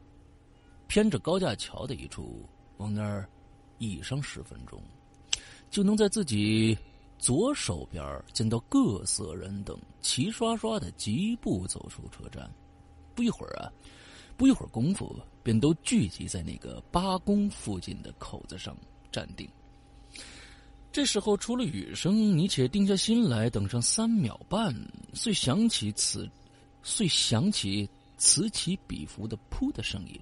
[0.88, 2.44] 偏着高架桥的一处，
[2.78, 3.30] 往那儿
[3.78, 4.82] 倚上十分钟，
[5.70, 6.76] 就能在自己
[7.20, 12.50] 左手边见到各色人等齐刷刷的疾步走出车站。
[13.14, 13.72] 不一会儿啊，
[14.36, 18.76] 不一会儿功夫，便都聚集在那个八公附近的口子上
[19.12, 19.48] 站定。
[20.92, 24.74] 这时候，除了雨声，你且定下心来，等上三秒半，
[25.14, 26.28] 遂想起此。
[26.84, 30.20] 遂响起此起彼伏的“噗”的声音，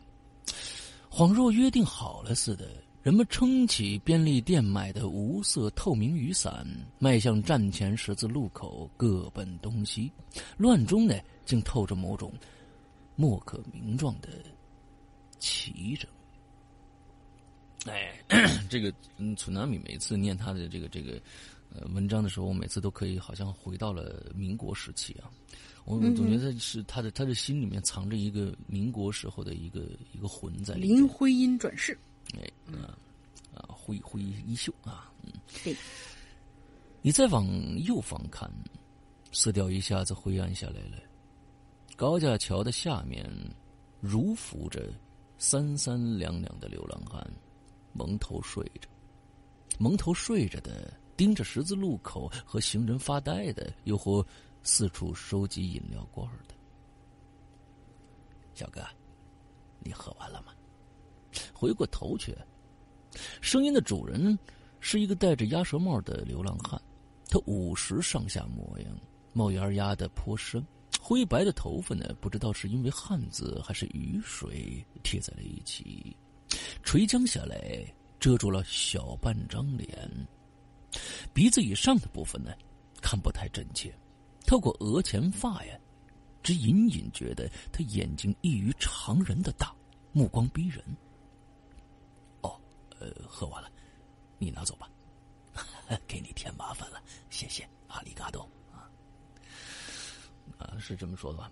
[1.10, 2.70] 恍若约定好了似的，
[3.04, 6.68] 人们撑起便利店买的无色透明雨伞，
[7.00, 10.12] 迈向站前十字路口，各奔东西。
[10.58, 12.34] 乱中呢，竟透着某种
[13.16, 14.30] 莫可名状的
[15.40, 16.08] 奇着。
[17.86, 18.22] 哎，
[18.70, 21.22] 这个嗯，楚南米每次念他的这个这个
[21.74, 25.32] 呃文章的时候，我每次都可以好像回到了民国时期啊。
[25.90, 30.82] 我总觉得是他的，他的心里面藏着一个民国时候的一个一个魂在里。
[30.82, 31.98] 林徽因转世，
[32.34, 33.00] 哎，啊
[33.56, 35.32] 啊，挥挥衣袖啊，嗯，
[35.64, 35.74] 对。
[37.02, 37.48] 你再往
[37.86, 38.52] 右方看，
[39.32, 40.98] 色调一下子灰暗下来了。
[41.96, 43.26] 高架桥的下面，
[44.02, 44.92] 如浮着
[45.38, 47.26] 三三两两的流浪汉，
[47.94, 48.90] 蒙头睡着。
[49.80, 54.26] 蒙头睡着的，盯着十字路口和行人发呆的，又或。
[54.68, 56.54] 四处收集饮料罐的
[58.54, 58.86] 小哥，
[59.80, 60.52] 你喝完了吗？
[61.54, 62.36] 回过头去，
[63.42, 64.38] 声音的主人
[64.82, 66.80] 是一个戴着鸭舌帽的流浪汉，
[67.30, 69.00] 他五十上下模样，
[69.32, 70.62] 帽檐压得颇深，
[71.00, 76.14] 灰白的头发呢，不知道是因为汗渍还是雨水贴在了一起，
[76.84, 77.86] 垂降下来
[78.20, 80.28] 遮住了小半张脸，
[81.34, 82.52] 鼻子以上的部分呢，
[83.02, 83.98] 看不太真切。
[84.48, 85.78] 透过额前发呀，
[86.42, 89.76] 只隐隐觉得他眼睛异于常人的大，
[90.14, 90.82] 目光逼人。
[92.42, 92.60] 哦，
[92.98, 93.70] 呃，喝完了，
[94.40, 94.90] 你拿走吧，
[96.08, 98.40] 给你添麻烦了，谢谢，阿里嘎多
[98.72, 98.88] 啊，
[100.58, 101.52] 啊，是这么说的吧？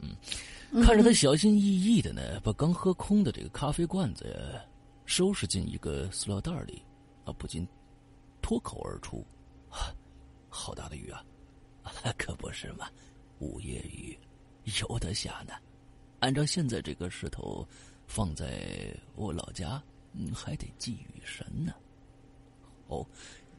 [0.72, 4.64] 嗯，看着他小心翼翼的呢，把刚喝空的这个咖啡罐子呀
[5.06, 6.82] 收拾进一个塑料袋里，
[7.26, 7.68] 啊，不禁
[8.42, 9.22] 脱口而出
[10.48, 11.22] ：“好大的雨啊！”
[12.18, 12.90] 可不是嘛，
[13.40, 14.18] 午夜雨，
[14.82, 15.54] 有的下呢。
[16.20, 17.68] 按照现在这个势头，
[18.08, 19.82] 放在我老家，
[20.14, 21.74] 嗯，还得祭雨神呢。
[22.88, 23.06] 哦，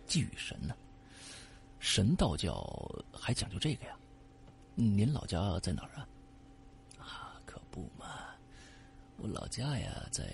[0.06, 0.74] 祭雨神呢？
[1.78, 2.64] 神道教
[3.12, 3.96] 还讲究这个呀？
[4.74, 6.08] 您老家在哪儿啊？
[6.98, 8.34] 啊，可不嘛，
[9.18, 10.24] 我老家呀，在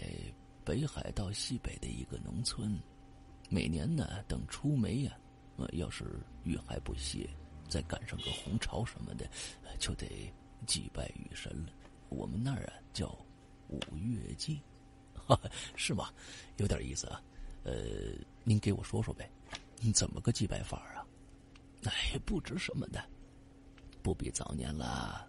[0.64, 2.78] 北海道西北的一个农村。
[3.50, 5.12] 每年呢，等出梅呀，
[5.72, 7.28] 要是雨还不歇，
[7.72, 9.26] 再赶上个红潮什么的，
[9.78, 10.30] 就得
[10.66, 11.72] 祭拜雨神了。
[12.10, 13.08] 我们那儿啊叫
[13.68, 14.60] 五月祭，
[15.74, 16.12] 是吗？
[16.58, 17.22] 有点意思啊。
[17.64, 17.72] 呃，
[18.44, 19.30] 您给我说说呗，
[19.94, 21.06] 怎么个祭拜法啊？
[21.84, 23.02] 哎，不值什么的，
[24.02, 25.26] 不比早年了。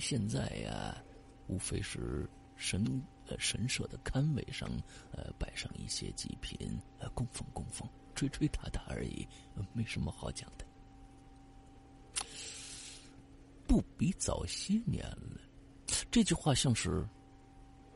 [0.00, 1.00] 现在呀，
[1.46, 2.84] 无非是神
[3.28, 4.68] 呃神社的龛位上
[5.12, 6.58] 呃摆上一些祭品，
[6.98, 9.24] 呃供奉供奉，吹吹打打而已，
[9.72, 10.65] 没什么好讲的。
[13.66, 15.40] 不比早些年了，
[16.10, 17.06] 这句话像是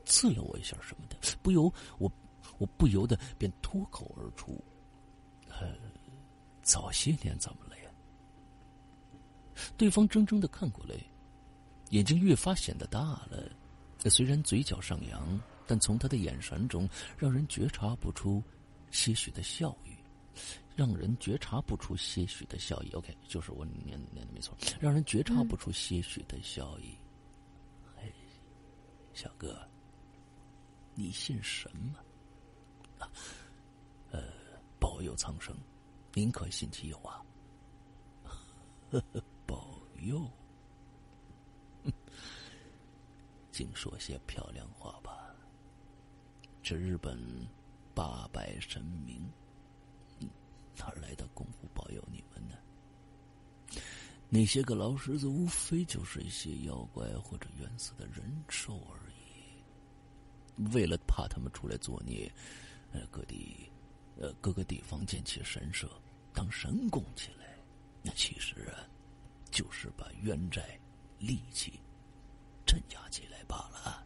[0.05, 2.11] 刺了我一下什么的，不由我
[2.57, 4.63] 我不由得便脱口而出
[5.49, 5.75] ：“呃，
[6.61, 7.91] 早些年怎么了呀？”
[9.77, 10.95] 对方怔怔的看过来，
[11.89, 13.49] 眼睛越发显得大了。
[14.09, 18.43] 虽然嘴角上扬，但从他的眼神中，让人觉察不出
[18.89, 19.95] 些许的笑意，
[20.81, 22.89] 让人觉察不出些许的笑意。
[22.93, 26.97] OK，就是我念念的没错，让人觉察不出些许的笑意。
[27.99, 28.11] 哎，
[29.13, 29.61] 小哥，
[30.95, 31.99] 你信什么？
[32.97, 33.05] 啊，
[34.09, 34.23] 呃，
[34.79, 35.55] 保佑苍生，
[36.15, 37.23] 您可信其有啊？
[39.45, 40.27] 保佑，
[43.51, 45.31] 净说些漂亮话吧。
[46.63, 47.19] 这日本
[47.93, 49.31] 八百神明，
[50.77, 52.55] 哪来的功夫保佑你们呢？
[54.29, 60.71] 那些个老狮子，无非就是一些妖怪或者冤死的人兽而已。
[60.73, 62.31] 为了怕他们出来作孽，
[62.91, 63.69] 呃，各地，
[64.19, 65.89] 呃，各个地方建起神社，
[66.33, 67.55] 当神供起来。
[68.01, 68.87] 那其实啊。
[69.51, 70.79] 就是把冤债、
[71.19, 71.77] 戾气
[72.65, 74.01] 镇压起来罢了。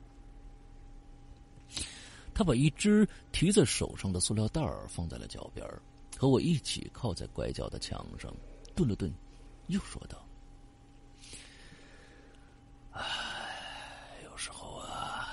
[2.34, 4.60] 他把一只提在手上的塑料袋
[4.90, 5.64] 放在了脚边
[6.18, 8.34] 和我一起靠在拐角的墙上，
[8.76, 9.14] 顿了顿，
[9.68, 10.26] 又说道
[12.92, 15.28] ：“唉，有时候啊，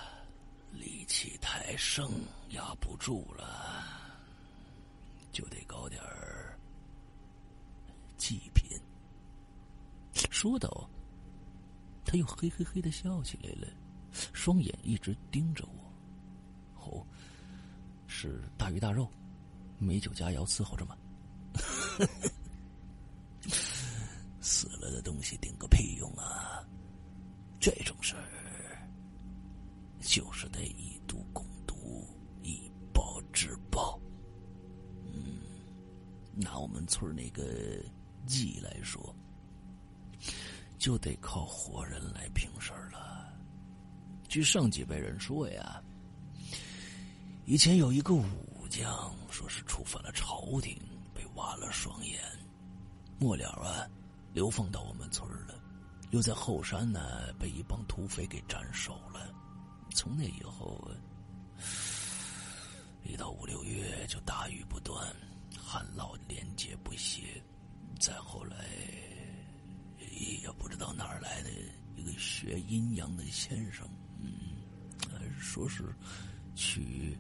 [0.73, 2.11] 力气太盛，
[2.51, 3.85] 压不住了，
[5.31, 6.59] 就得搞点儿
[8.17, 8.77] 祭品。”
[10.31, 10.91] 说道，
[12.05, 13.69] 他又嘿嘿嘿的笑起来了，
[14.13, 15.93] 双眼一直盯着我。
[16.85, 17.07] 哦，
[18.09, 19.09] 是大鱼大肉，
[19.83, 20.97] 美酒佳肴伺候着吗？
[24.41, 26.65] 死了的东西顶个屁用啊！
[27.61, 28.89] 这种事儿
[30.01, 32.07] 就是得以毒攻毒，
[32.43, 34.01] 以暴制暴。
[35.05, 35.39] 嗯，
[36.35, 37.45] 拿我们村那个
[38.27, 39.15] 季来说。
[40.79, 43.33] 就得靠活人来平事儿了。
[44.29, 45.81] 据上几辈人说呀，
[47.45, 48.25] 以前有一个武
[48.73, 50.75] 将，说是触犯了朝廷，
[51.13, 52.19] 被挖了双眼，
[53.19, 53.87] 末了啊，
[54.33, 55.63] 流放到我们村了，
[56.11, 59.31] 又在后山呢被一帮土匪给斩首了。
[59.95, 60.91] 从那以后，
[63.05, 65.07] 一到五六月就大雨不断，
[65.63, 67.21] 旱涝连接不歇，
[68.01, 68.57] 再后来。
[69.99, 71.51] 也不知道哪儿来的
[71.97, 73.87] 一个学阴阳的先生，
[74.19, 74.57] 嗯，
[75.39, 75.95] 说是
[76.55, 77.19] 取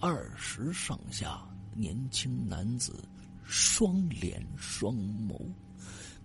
[0.00, 1.42] 二十上下
[1.74, 3.04] 年轻男子
[3.44, 5.36] 双脸双眸，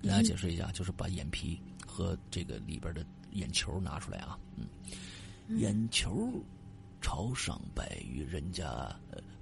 [0.01, 4.67] 给大家解释一下，就是把眼皮和这个里边的眼球拿出来啊，嗯，
[5.57, 6.32] 眼球
[7.01, 8.95] 朝上摆于人家，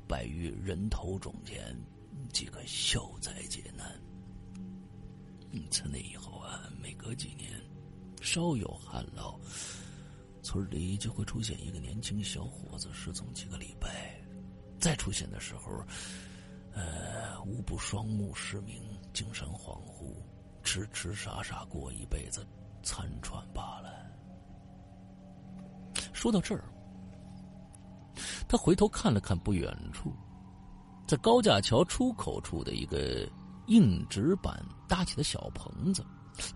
[0.08, 1.76] 摆于人头中间，
[2.32, 4.00] 即可消灾解难。
[5.70, 7.52] 自那以后啊，每隔几年，
[8.22, 9.38] 稍有旱涝，
[10.42, 14.21] 村里就会出现一个年轻小伙子失踪几个礼拜。
[14.82, 15.82] 再出现的时候，
[16.74, 20.14] 呃，无不双目失明、精神恍惚、
[20.64, 22.46] 痴痴傻傻过一辈子，
[22.84, 23.90] 残喘罢了。
[26.12, 26.66] 说到这儿，
[28.50, 30.12] 他回头看了看不远处，
[31.08, 33.30] 在高架桥出口处的一个。
[33.68, 36.04] 硬纸板搭起的小棚子，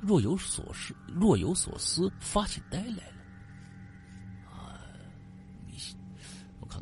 [0.01, 3.03] 若有所思，若有所思，发起呆来。
[4.51, 4.76] 啊，
[5.65, 5.78] 你，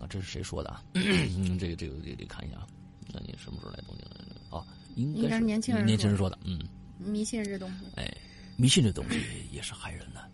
[0.09, 0.83] 这是谁说的啊？
[0.93, 2.67] 这个这个得得看一下啊。
[3.13, 4.65] 那你什么时候来东京的啊？
[4.95, 6.37] 应该是年轻人年轻人说的。
[6.43, 6.59] 嗯，
[6.99, 7.85] 迷信这东西。
[7.95, 8.11] 哎，
[8.57, 9.19] 迷信这东西
[9.51, 10.29] 也是害人的。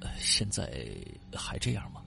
[0.00, 0.86] 呃，现在
[1.32, 2.02] 还这样吗？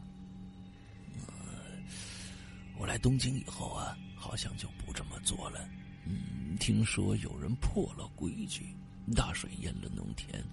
[2.78, 5.60] 我来东京以后啊，好像就不这么做了。
[6.06, 8.76] 嗯，听说有人破了规矩，
[9.16, 10.43] 大水淹了农田，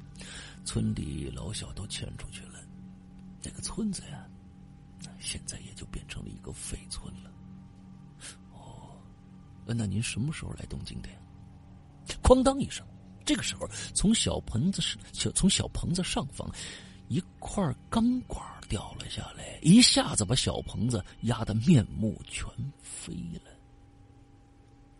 [0.65, 2.61] 村里老小都迁出去了，
[3.43, 4.29] 那个村子呀，
[5.29, 7.31] 现在也就变成了一个废村了。
[8.51, 8.97] 哦，
[9.67, 11.17] 那您什么时候来东京的呀？
[12.23, 12.87] 哐当一声，
[13.27, 16.51] 这个时候从小棚子上，小从小棚子上方，
[17.09, 22.49] 一块钢管掉了下来，一下子把小棚子压得面目全
[22.81, 23.13] 非
[23.45, 23.51] 了。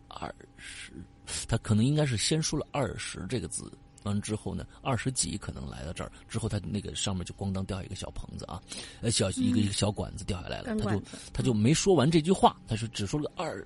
[0.09, 0.93] 二十，
[1.47, 8.61] 他可能应该是先说了“二十”这个字，完之后呢，二十几可能来到这儿之后，他那个上面就咣当掉一个小棚子啊，
[9.01, 13.65] 呃，小一个一个小管子掉下来了，他就他就没说完这句话，他是只说了“二”。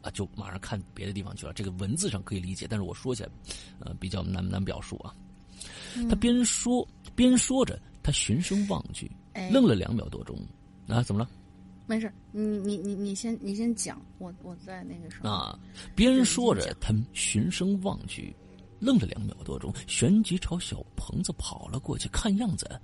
[0.00, 1.52] 啊，就马上看别的地方去了。
[1.52, 3.28] 这个文字上可以理解，但是我说起来，
[3.80, 5.12] 呃，比较难难表述啊。
[6.08, 9.10] 他边说边说着，他循声望去，
[9.50, 10.38] 愣了两秒多钟。
[10.86, 11.28] 啊，怎么了？
[11.84, 15.58] 没事，你你你你先你先讲，我我在那个什么啊。
[15.96, 18.32] 边说着，他循声望去，
[18.80, 22.08] 愣了两秒多钟，旋即朝小棚子跑了过去。
[22.10, 22.80] 看样子，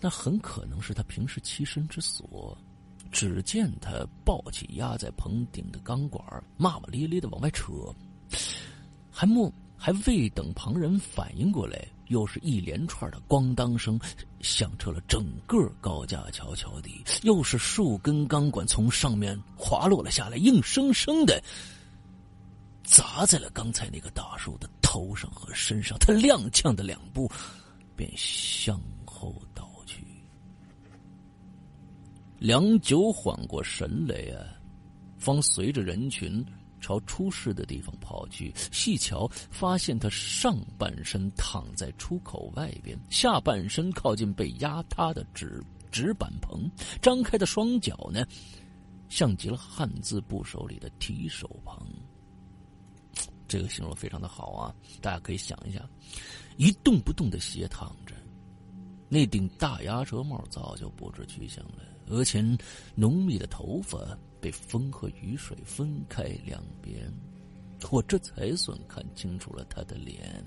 [0.00, 2.56] 那很可能是他平时栖身之所。
[3.10, 6.22] 只见他抱起压在棚顶的钢管，
[6.58, 7.72] 骂骂咧咧的往外扯，
[9.10, 13.98] 还莫还未等旁人反应过来，又是一连串的咣当声，
[14.42, 17.02] 响彻了整个高架桥桥底。
[17.22, 21.42] 又是数根钢管从上面滑落了下来，硬生生的
[22.84, 25.98] 砸在了刚才那个大树的头上和身上。
[25.98, 27.30] 他踉跄的两步，
[27.94, 30.02] 便向后倒去。
[32.38, 34.40] 良久缓过神来啊，
[35.18, 36.42] 方随着人群
[36.80, 38.50] 朝出事的地方跑去。
[38.72, 45.62] 细瞧，发现他上半身躺在出口外边，下半身靠近被压塌的纸
[45.92, 46.66] 纸板棚，
[47.02, 48.24] 张开的双脚呢，
[49.10, 51.86] 像极了汉字部首里的提手旁。
[53.48, 54.74] 这个形容非常的好啊！
[55.00, 55.88] 大家可以想一下，
[56.58, 58.14] 一动不动的斜躺着，
[59.08, 61.78] 那顶大鸭舌帽早就不知去向了。
[62.08, 62.56] 额前
[62.94, 63.98] 浓密的头发
[64.40, 67.10] 被风和雨水分开两边，
[67.90, 70.44] 我这才算看清楚了他的脸。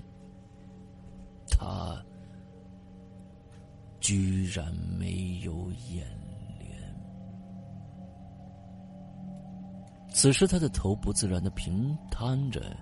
[1.48, 2.00] 他
[4.00, 6.06] 居然没有眼
[6.58, 6.94] 帘。
[10.12, 12.76] 此时，他的头不自然的平摊着，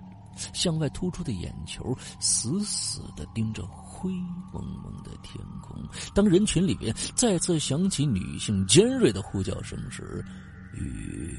[0.53, 3.67] 向外突出的眼球死死的盯着。
[4.01, 4.11] 灰
[4.51, 5.79] 蒙蒙的天空。
[6.15, 10.25] 当人群里边再次响起女性尖锐的呼叫声时，
[10.73, 11.37] 雨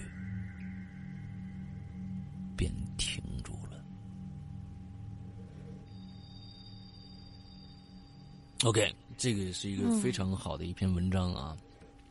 [2.56, 3.82] 便停住了。
[8.62, 11.56] OK，这个是一个非常好的一篇文章啊。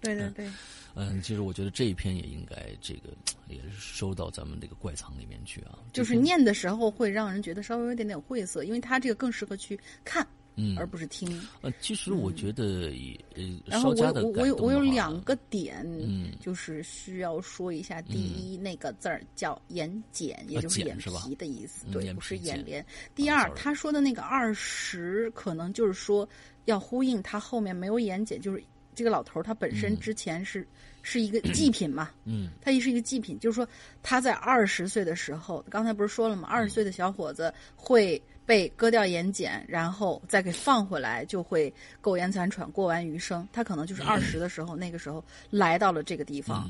[0.02, 0.49] 对对对。
[0.95, 3.10] 嗯，其实我觉得这一篇也应该这个
[3.47, 5.80] 也是收到咱们这个怪藏里面去啊。
[5.93, 10.28] 就是念的时候会让人觉得稍微有点点晦涩，因为它这个更适合去看。
[10.58, 11.41] 嗯，而不是听。
[11.62, 18.02] 呃，其实我觉得也呃，然后我我我有我有两个点，嗯，就是需要说一下。
[18.02, 22.86] 第一，那个字儿叫眼睑，也就是眼皮的意思，对，不是眼帘。
[23.16, 26.28] 第二，他说的那个二十，可能就是说
[26.66, 28.62] 要呼应他后面没有眼睑，就是
[28.95, 30.67] 这个老头他本身之前是
[31.01, 33.67] 是一个 祭品嘛，嗯，他也是一个祭品，就是说
[34.03, 36.47] 他在二十岁的时候，刚才不是说了吗？
[36.49, 38.21] 二十岁的小伙子会。
[38.43, 43.47] 被割掉眼睑，然后再给放回来，就会苟延残喘，过完余生。
[43.53, 46.69] 他可能就是二十的时候，那个时候来到了这个地方。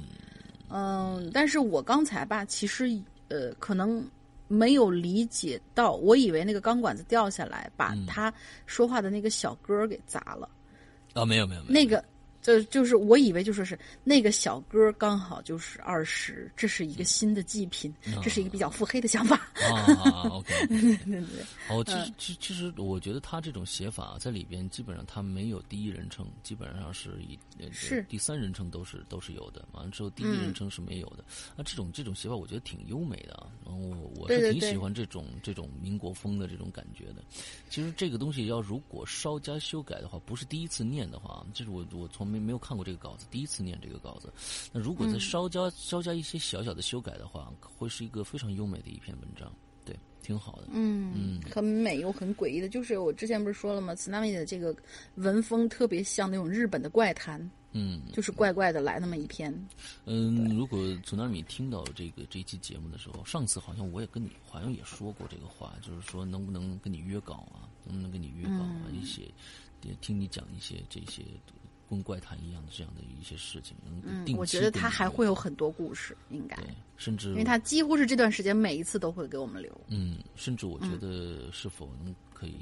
[0.69, 2.85] 嗯，但是我刚才吧，其实
[3.30, 4.06] 呃，可能
[4.48, 8.31] 没有理解到，我以为那个钢管子掉下来，把他
[8.68, 10.48] 说话的那个小哥给砸了。
[11.14, 12.03] 啊，没有没有没有，那个。
[12.41, 17.93] 就就是我以为就说是那个小哥刚好就是二十，这是一个新的祭品，
[18.23, 19.35] 这是一个比较腹黑的想法。
[19.61, 21.45] 啊，OK， 对对对。
[21.69, 27.38] 哦，其实其其实我觉得他这种写法在里边基本上他没有第一人称，基本上是以
[27.72, 29.63] 是第三人称都是都是有的。
[29.73, 31.23] 完了之后第一人称是没有的。
[31.55, 33.80] 那这种这种写法我觉得挺优美的啊，然后
[34.15, 37.22] 我是挺喜欢这种这种民国风的这种感觉的。
[37.69, 42.31] 其实这个东西要如果稍加修改的话，不是第一次念的话，就是我我从。
[42.32, 44.32] 没没有看过这个稿子，第一次念这个稿子。
[44.72, 49.52] 那如果再稍加稍加一些小小的修改的话，会是一个非常优美的一篇文章。
[49.84, 50.68] 对，挺好的。
[50.72, 52.70] 嗯嗯，很美又很诡异的。
[52.70, 53.94] 就是我之前不是说了吗？
[53.95, 54.76] 斯纳米的这个
[55.16, 57.49] 文风特别像那种日本的怪谈。
[57.74, 59.52] 嗯，就是怪怪的来那么一篇。
[60.06, 67.72] 嗯，如果从那里听到这个这一期节目的时候，上次好像我也跟你好像也说过这个话，就是说能不能跟你约稿啊？
[67.86, 68.86] 能不能跟你约稿啊？
[68.91, 69.22] 一些
[69.84, 71.24] 也听你讲一些这些。
[71.91, 82.55] 跟怪谈一样的这样的一些事情，嗯，我觉得他还会有很多故事，应该，对甚至因为他几乎是这段时间每一次都会给我们留，嗯，甚至我觉得是否能可以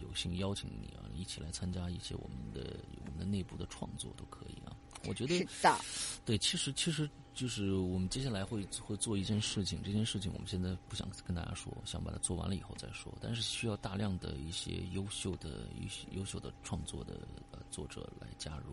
[0.00, 4.70] 有幸邀请你啊，一起来参加一些我们的我们的内部的创作都可以啊，
[5.08, 5.76] 我觉得是的，
[6.24, 17.20] 对，其实其实就是我们接下来会会做一件事情，这件事情我们现在不想跟大家说，想把它做完了以后再说，但是需要大量的一些优秀的一些优秀的创作的
[17.52, 17.60] 呃。
[17.68, 18.72] 作者来加入，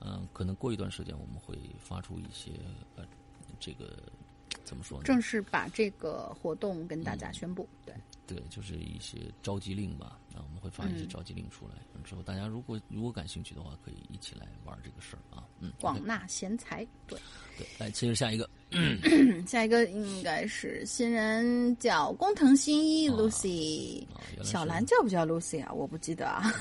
[0.00, 2.50] 嗯，可能过一段时间我们会发出一些
[2.94, 3.06] 呃，
[3.58, 3.96] 这个
[4.64, 5.04] 怎么说呢？
[5.04, 7.94] 正式把这个活动跟大家宣布，对。
[8.28, 10.18] 对，就是一些召集令吧。
[10.34, 11.74] 那我们会发一些召集令出来，
[12.04, 15.42] 之后大家如果如果感兴趣的话，可以一起来玩这个事儿啊。
[15.60, 17.18] 嗯，广纳贤才，对
[17.56, 17.66] 对。
[17.78, 18.48] 来，接着下一个，
[19.48, 24.06] 下一个应该是新人叫工藤新一 Lucy，
[24.44, 25.72] 小兰叫不叫 Lucy 啊？
[25.72, 26.52] 我不记得啊。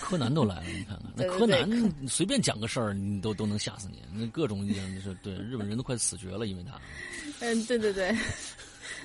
[0.00, 4.02] 柯南都来了，你看看， 那柯南随便讲个事儿，你都都能吓死你。
[4.12, 6.78] 那各种就是对日本人都快死绝了，因为他。
[7.40, 8.14] 嗯，对对对。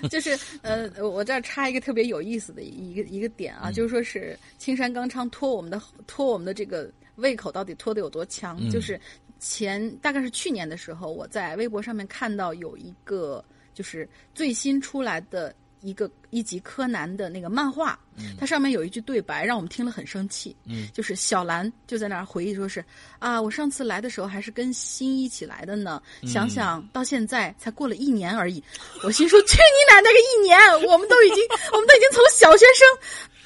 [0.09, 8.57] 就是呃，我这儿插一个特别有意思的一个一个点啊，就是说是青山刚昌拖我们的拖我们的这个胃口到底拖得有多强？
[8.69, 8.99] 就是
[9.39, 13.43] 前大概是去年的时候，我在微博上面看到有一个
[13.73, 15.53] 就是最新出来的。
[15.81, 17.97] 一个一集柯南的那个漫画，
[18.39, 20.56] 它上面有一句对白，让我们听了很生气。
[20.65, 22.84] 嗯，就是小兰就在那儿回忆说：“是
[23.19, 28.64] 啊，我上次来的时候还是跟新一起来的呢，想想到现在才过了一年而已。”
[29.03, 30.57] 我心说：“去你奶奶个一年！
[30.89, 32.88] 我们都已经，我们都已经从小学生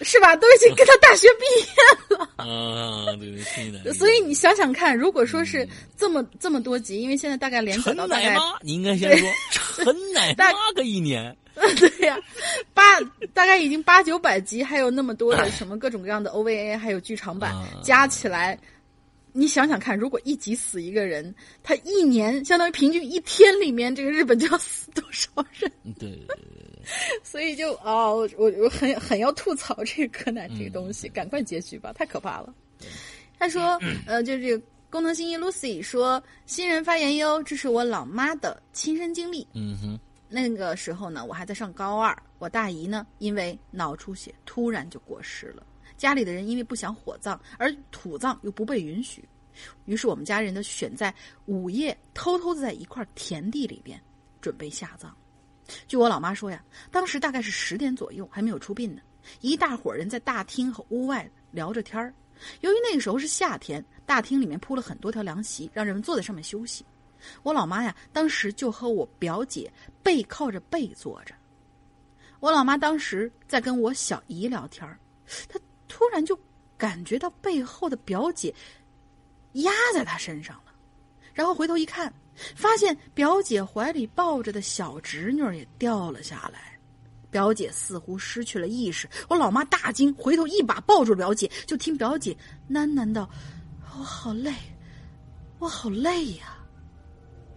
[0.04, 2.30] 是吧，都已经跟他大学毕业了。
[2.38, 3.32] ”啊，对
[3.84, 5.68] 对， 所以你想想看，如果说是
[5.98, 9.30] 这么这么多集，因为现在大概连载到大概，你应该先说
[9.76, 11.36] 陈奶妈个一年。
[11.78, 12.18] 对呀，
[12.74, 13.00] 八
[13.32, 17.54] 大概已经八九百集，还有那么多的什么各种各样的 OVA，还有剧场版
[17.84, 18.58] 加起来，
[19.34, 25.72] 你想想看，如果一集死一个人，他一年相当于平均一天里面，这个日本就要死多少人？
[26.00, 26.63] 对对对对。
[27.34, 32.54] 所以就哦，我我很很要吐槽这个柯南这个东西，赶快结局吧，太可怕了。
[33.40, 39.48] 他说，呃，就这个功能新一 Lucy 说，新人发言哟，这是我老妈的亲身经历。
[39.56, 40.00] 嗯哼。
[40.30, 45.66] 那个时候呢，我还在上高二，我大姨呢因为脑出血突然就过世了。
[45.98, 49.28] 家里的人因为不想火葬，而土葬又不被允许，
[49.86, 51.12] 于是我们家人呢选在
[51.48, 54.00] 午夜偷偷的在一块田地里边
[54.40, 55.12] 准备下葬。
[55.88, 59.02] 据我老妈说呀，当时大概是十点左右，还没有出殡呢，
[59.42, 62.14] 一大伙人在大厅和屋外聊着天儿。
[62.62, 66.86] 由于那个时候是夏天，大厅里面铺了很多条凉席，让人们坐在上面休息。
[67.42, 69.72] 我老妈呀，当时就和我表姐
[70.02, 71.34] 背靠着背坐着。
[72.42, 74.86] 我老妈当时在跟我小姨聊天
[75.48, 75.58] 她
[75.88, 76.38] 突然就
[76.78, 78.54] 感觉到背后的表姐
[79.54, 80.74] 压在她身上了，
[81.34, 86.78] 然后回头一看，发现表姐怀里抱着的小侄女也掉了下来，
[87.30, 89.08] 表姐似乎失去了意识。
[89.28, 92.36] 我老妈大惊，回头一把抱住表姐，就听表姐
[92.70, 93.30] 喃喃道
[93.98, 94.54] ：“我好累，
[95.60, 96.58] 我好累呀。”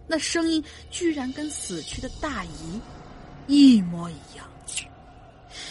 [0.07, 2.79] 那声音居然跟死去的大姨
[3.45, 4.47] 一模一样。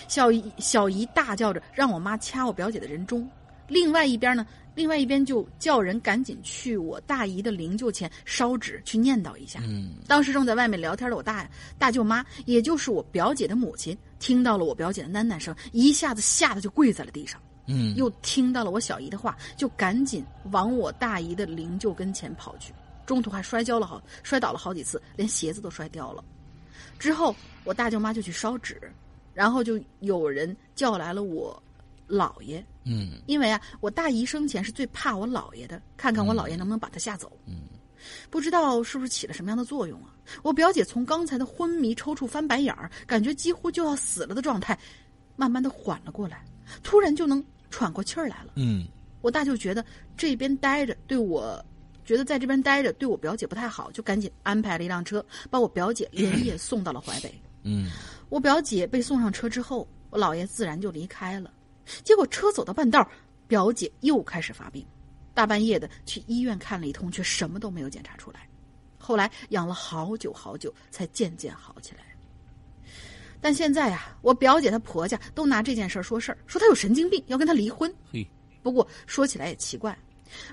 [0.09, 3.29] 小姨小姨大叫着让我妈掐我表姐的人中，
[3.67, 4.47] 另外一边呢，
[4.77, 9.59] 另外一边就叫人赶紧去我大姨的灵柩前烧纸去念叨一下。
[9.65, 11.49] 嗯，当时正在外面聊天的我大
[11.79, 17.41] 大舅妈，也就是我表姐的母亲，听到了我表姐的喃喃声，一下子吓得就跪在了地上。
[17.67, 20.23] 嗯，又听到了我小姨的话，就赶紧
[20.53, 22.73] 往我大姨的灵柩跟前跑去。
[23.07, 26.23] 中途还摔跤了好，摔倒了好几次，连鞋子都摔掉了。
[26.99, 27.35] 之后
[27.65, 28.79] 我大舅妈就去烧纸，
[29.33, 31.61] 然后就有人叫来了我
[32.09, 32.63] 姥爷。
[32.87, 37.31] 嗯，因为啊，我大姨生前是最怕我姥爷的，看看我姥爷能不能把他吓走。
[37.47, 37.65] 嗯，
[38.31, 40.15] 不知道是不是起了什么样的作用啊？
[40.43, 44.79] 我表姐从刚才的昏迷、抽搐、翻白眼儿，感觉几乎就要死了的状态，
[45.35, 46.45] 慢慢的缓了过来，
[46.83, 48.53] 突然就能喘过气儿来了。
[48.55, 48.87] 嗯，
[49.21, 49.85] 我大舅觉得
[50.17, 51.63] 这边待着对我。
[52.05, 57.35] 觉得在这边待着对我表姐不太好，就赶紧安排了一辆车，把我表姐连夜送到了淮北。
[57.65, 57.91] 嗯，
[58.29, 61.51] 我表姐被送上车之后，我姥爷自然就离开了。
[62.03, 63.09] 结果车走到半道，
[63.47, 64.85] 表姐又开始发病，
[65.33, 68.49] 大半夜的去医院看了一通，却什么都没有检查出来。
[68.99, 72.01] 后来养了好久好久，才渐渐好起来。
[73.41, 77.95] 但现在呀，我表姐她婆家都拿这件事说事儿，说她有神经病，要跟她离婚。
[78.11, 78.27] 嘿，
[78.63, 79.97] 不过说起来也奇怪。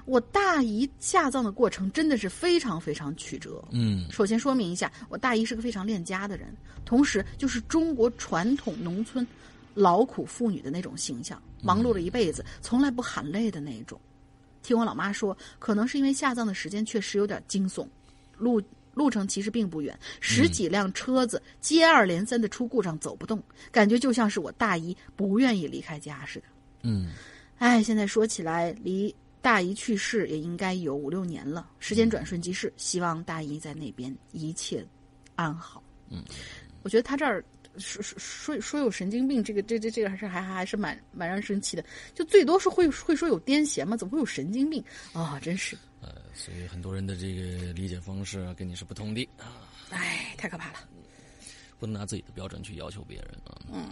[0.05, 3.63] 我大姨下葬的过程真的是非常非常曲折。
[3.71, 6.55] 嗯，首先说明一下，我大姨是个非常恋家的人，
[6.85, 9.25] 同时就是中国传统农村
[9.73, 13.99] 劳苦妇女的那种形象，忙碌了一辈子，从来不喊累的那种。
[14.61, 17.85] 听我老妈说，可能是因为下葬的时间确实有点惊悚，
[18.37, 18.61] 路
[18.93, 26.45] 路程其实并不远，十几辆车子接二连三的出故障，走不动，感觉就像是我大姨不愿意离开家似的。
[26.83, 27.11] 嗯，
[27.57, 34.85] 哎，现在说起来，离大姨去世也应该有五六年了，时间转瞬即逝，希望大姨在那边一切
[35.35, 35.83] 安好。
[36.09, 36.23] 嗯，
[36.83, 37.43] 我觉得他这儿
[37.77, 41.83] 说说说说有神经病，这个这这这个还是还还还是蛮蛮让人生气的。
[42.13, 44.83] 就最多是会会说有癫痫嘛，怎么会有神经病
[45.13, 45.39] 啊？
[45.41, 50.79] 真是，呃，所以很多人的这个理解方式啊，跟你是不同的啊，哎，太可怕了。
[51.83, 53.59] 不能拿自己的标准去要求别人啊。
[53.73, 53.83] 嗯，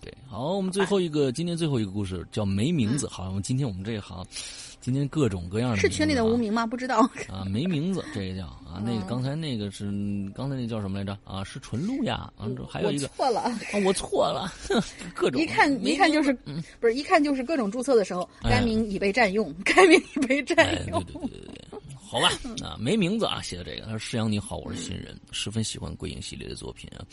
[0.00, 0.10] 对。
[0.26, 3.06] 好，我们最后一个，今天最后一个故事叫没名字。
[3.06, 4.24] 好，今天我们这一行，
[4.80, 6.66] 今天各种各样的是群里的无名吗？
[6.66, 9.92] 不知道啊，没名字，这个叫啊，那个刚才那个是
[10.34, 11.16] 刚才那叫什么来着？
[11.24, 12.32] 啊，是纯露呀。
[12.38, 13.54] 啊，还有一个错了，啊，
[13.84, 14.50] 我错了，
[15.14, 16.32] 各种一看一看就是
[16.80, 21.04] 不是一看就是各种注册的时候，该名已被占用，该名已被占用。
[21.04, 21.73] 对对对对对，
[22.06, 22.28] 好吧，
[22.62, 27.04] 啊，没名字啊，写的这个，他说：“师阳你好，我是新人，十分喜欢鬼影系列的作品啊。”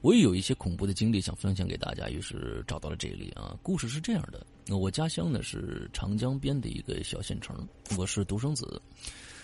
[0.00, 3.58] 我也有一些恐怖的经历想分享给大家，于是找到了这里啊。
[3.64, 4.46] 故事是这样的：
[4.76, 7.66] 我家乡呢是长江边的一个小县城，
[7.96, 8.80] 我是独生子，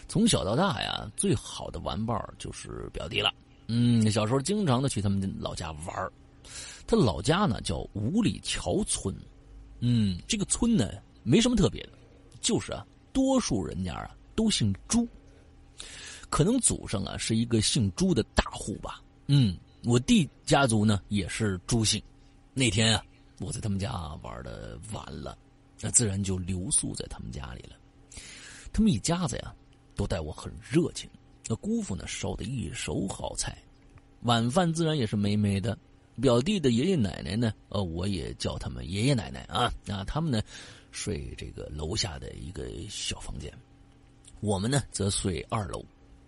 [0.06, 3.34] 从小到大呀，最好的玩伴就是表弟了。
[3.66, 6.12] 嗯，小时候经常的去他们老家玩
[6.86, 9.12] 他老家呢叫五里桥村，
[9.80, 10.88] 嗯，这个村呢
[11.24, 11.90] 没什么特别的，
[12.40, 15.08] 就是啊，多数人家啊都姓朱，
[16.28, 19.56] 可能祖上啊是一个姓朱的大户吧，嗯。
[19.86, 22.02] 我弟家族呢也是朱姓，
[22.54, 23.04] 那天啊，
[23.38, 23.92] 我在他们家
[24.22, 25.36] 玩的晚了，
[25.78, 27.76] 那自然就留宿在他们家里了。
[28.72, 29.54] 他们一家子呀，
[29.94, 31.10] 都待我很热情。
[31.46, 33.62] 那姑父呢烧的一手好菜，
[34.22, 35.78] 晚饭自然也是美美的。
[36.18, 39.70] 表弟的爷爷奶奶呢，呃，我也叫他们爷爷奶奶啊。
[39.84, 40.40] 那他们呢，
[40.92, 43.52] 睡这个楼下的一个小房间，
[44.44, 45.82] 我们呢则睡二楼。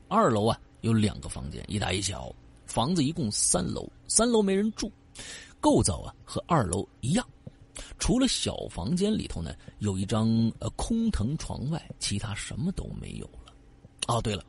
[0.09, 2.34] 二楼啊有两个房间，一大一小。
[2.64, 4.90] 房子一共三楼，三楼没人住，
[5.60, 7.28] 构造啊和二楼一样，
[7.98, 10.26] 除了小房间里头呢有一张
[10.59, 13.52] 呃空藤床外，其他什么都没有了。
[14.09, 14.43] 哦，对了，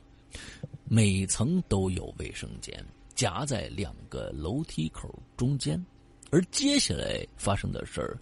[0.85, 2.84] 每层都有卫生间，
[3.15, 5.84] 夹在两个楼梯口中间。
[6.31, 8.18] 而接下来发生的事儿，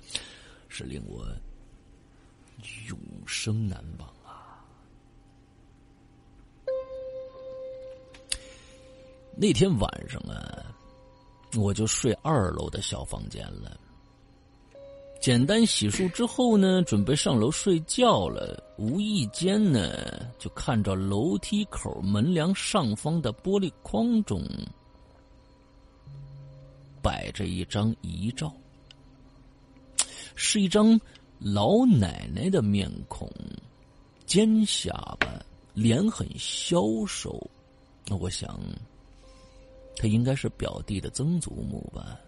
[0.69, 1.26] 是令我
[2.89, 2.97] 永
[3.27, 4.15] 生难忘。
[9.38, 10.66] 那天晚上啊，
[11.56, 13.78] 我就睡二楼的小房间了。
[15.20, 18.64] 简单洗漱之后呢，准备上楼睡觉了。
[18.78, 19.91] 无意间呢，
[20.38, 24.41] 就看着楼梯口门梁上方的玻璃框中
[27.02, 28.53] 摆着一张遗照，
[30.36, 30.99] 是一张
[31.40, 33.30] 老奶奶的面孔，
[34.26, 35.28] 尖下巴，
[35.74, 37.36] 脸很消瘦。
[38.06, 38.57] 那我想。
[39.95, 42.19] 他应该是表弟的曾祖母吧。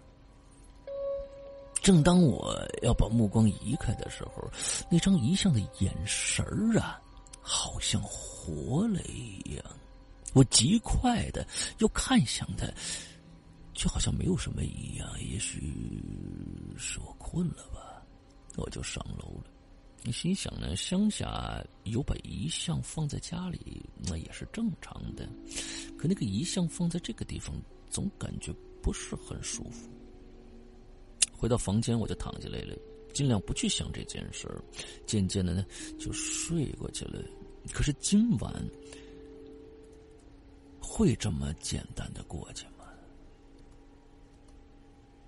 [1.81, 4.49] 正当我要把目光移开的时候，
[4.89, 6.99] 那张遗像的眼神儿啊，
[7.41, 9.63] 好像活了一样。
[10.33, 11.47] 我极快的
[11.79, 12.67] 又看向他，
[13.73, 15.09] 就好像没有什么一样。
[15.21, 16.03] 也许
[16.77, 18.01] 是我困了吧，
[18.57, 19.49] 我就上楼了。
[20.03, 20.73] 你心想呢？
[20.75, 25.27] 乡下有把遗像放在家里，那也是正常的。
[25.97, 27.53] 可那个遗像放在这个地方，
[27.89, 29.89] 总感觉不是很舒服。
[31.33, 32.73] 回到房间，我就躺下来了，
[33.13, 34.63] 尽量不去想这件事儿。
[35.05, 35.65] 渐渐的呢，
[35.99, 37.21] 就睡过去了。
[37.73, 38.53] 可是今晚
[40.79, 42.85] 会这么简单的过去吗？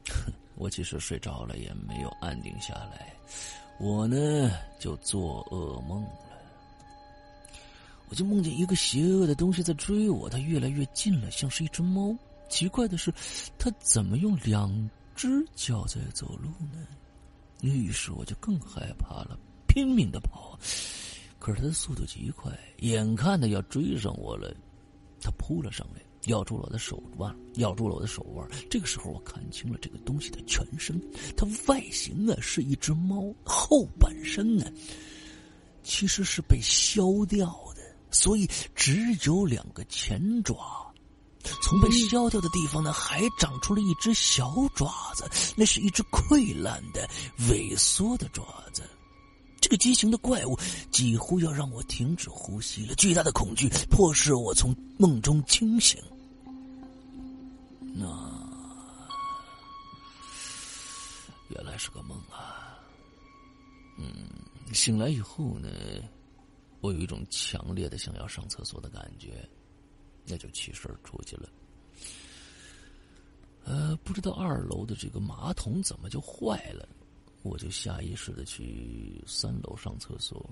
[0.55, 3.13] 我其实睡着了，也没有安定下来。
[3.80, 6.11] 我呢，就做噩梦了。
[8.10, 12.14] 我就梦见一个邪恶的东西在追我，它越来越近了，像是一只猫。
[12.49, 13.14] 奇怪的是，
[13.57, 16.85] 它怎么用两只脚在走路呢？
[17.61, 20.60] 于是我就更害怕了，拼命的跑。
[21.38, 24.53] 可是它的速度极快，眼看着要追上我了，
[25.22, 26.01] 它扑了上来。
[26.25, 28.47] 咬住了我的手腕，咬住了我的手腕。
[28.69, 30.99] 这个时候，我看清了这个东西的全身。
[31.35, 34.65] 它外形呢是一只猫，后半身呢
[35.83, 37.81] 其实是被削掉的，
[38.11, 40.85] 所以只有两个前爪。
[41.63, 45.23] 从被削掉的地方呢，还长出了一只小爪子，
[45.55, 47.09] 那是一只溃烂的、
[47.49, 48.43] 萎缩的爪
[48.73, 48.83] 子。
[49.60, 50.57] 这个畸形的怪物
[50.91, 52.95] 几乎要让我停止呼吸了。
[52.95, 56.02] 巨大的恐惧迫使我从梦中清醒。
[57.94, 58.06] 那
[61.49, 62.77] 原来是个梦啊！
[63.98, 64.30] 嗯，
[64.73, 65.69] 醒来以后呢，
[66.80, 69.48] 我有一种强烈的想要上厕所的感觉，
[70.26, 71.49] 那就起身出去了。
[73.65, 76.88] 呃，不知道二楼的这个马桶怎么就坏了，
[77.41, 80.49] 我就下意识的去三楼上厕所。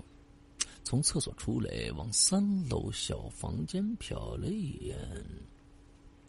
[0.84, 4.96] 从厕所出来，往三楼小房间瞟了一眼，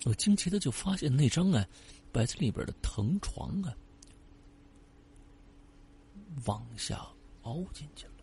[0.05, 1.65] 我惊奇的就发现那张啊
[2.11, 3.73] 摆在里边的藤床啊
[6.45, 7.07] 往下
[7.43, 8.13] 凹进去了。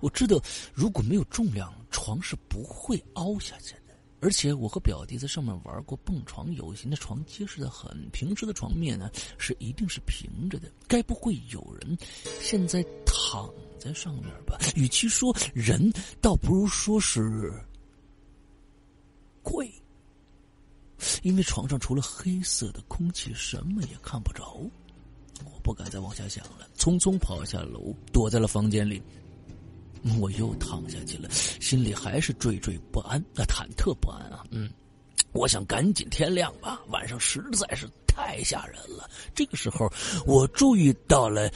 [0.00, 0.40] 我知道，
[0.72, 3.81] 如果没有重量，床是不会凹下去的。
[4.22, 11.98] 而且我和表弟在上面玩过蹦床游戏，那床结实的很，平时的床面呢是一定是平着的，该不会有人
[12.40, 14.56] 现在躺在上面吧？
[14.76, 17.52] 与其说人，倒不如说是
[19.42, 19.68] 鬼，
[21.24, 24.56] 因为床上除了黑色的空气，什么也看不着。
[25.44, 29.02] 我不敢再往下想了，匆匆跑下楼，躲在了房间里。
[30.18, 34.44] 我又躺下去了，心里还是惴惴不安，那忐忑不安啊。
[34.50, 34.68] 嗯，
[35.32, 39.08] 我想赶紧天亮吧，晚上实在是太吓人了。
[39.34, 39.90] 这个时候，
[40.26, 41.50] 我注意到了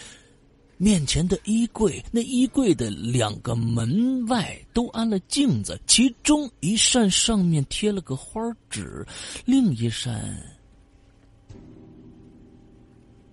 [0.79, 8.41] 面前的衣柜，那衣柜的两个门外都安了镜子，其中一扇上面贴了个花
[8.71, 9.05] 纸，
[9.45, 10.41] 另一扇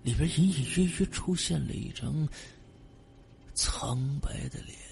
[0.02, 2.28] 里边隐隐约约出现了一张
[3.54, 4.83] 苍白的脸。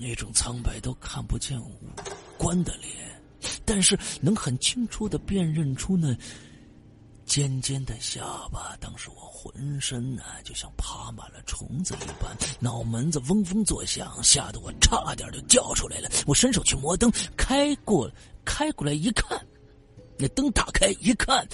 [0.00, 1.76] 那种苍白都看不见五
[2.38, 3.22] 官的脸，
[3.64, 6.16] 但是能很清楚的辨认出那
[7.24, 8.22] 尖尖的下
[8.52, 8.76] 巴。
[8.80, 16.08] 当时我浑身呢就像爬满了虫子一般，脑门子嗡嗡作响，吓得我差点就叫出来了。
[16.26, 18.10] 我伸手去摸灯，开过
[18.44, 19.44] 开过来一看，
[20.16, 21.46] 那灯打开一看，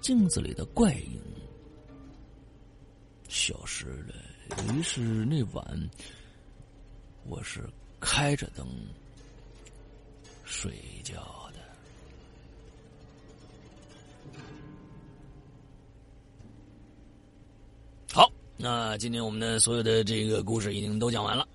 [0.00, 1.20] 镜子里的怪影
[3.28, 4.14] 消失了。
[4.74, 5.64] 于是那晚。
[7.24, 7.68] 我是
[8.00, 8.66] 开着灯
[10.44, 10.72] 睡
[11.04, 11.14] 觉
[11.52, 11.60] 的。
[18.12, 21.46] 好，那今天我们的所有的这个故事已经都讲完了。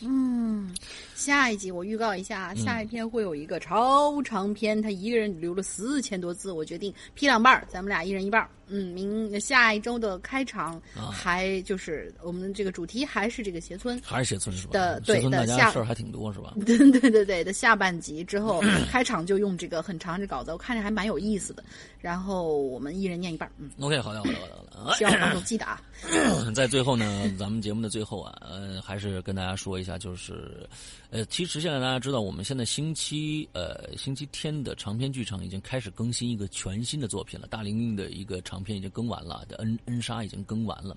[0.00, 0.74] 嗯。
[1.14, 10.80] 下一集我预告一下，下一篇会有一个超长篇，他一个人留了四千多字，我决定劈两半咱们俩一人一半嗯，明下一周的开场
[11.12, 14.72] 还就是我们这个主题还是这个斜村，还是斜村是吧？
[14.72, 16.54] 的对的下事儿还挺多是吧？
[16.66, 21.64] 对对对对的下半集之后开场就用这个很长的稿子，我看着还蛮有意思的。
[22.00, 24.32] 然后我们一人念一半嗯，OK，好的好的
[24.76, 25.82] 好的，希望观众记得啊。
[26.54, 30.68] 在最后呢，咱们节目的最后啊，呃，还是跟大家说一下，就是。
[31.10, 37.46] 呃，其实现在大家知道，我们现在星期呃星期天的长篇剧场已经开始更新一个全新的作品了。
[37.46, 40.96] 大玲玲的一个长篇已经更完了，的恩恩莎已经更完了。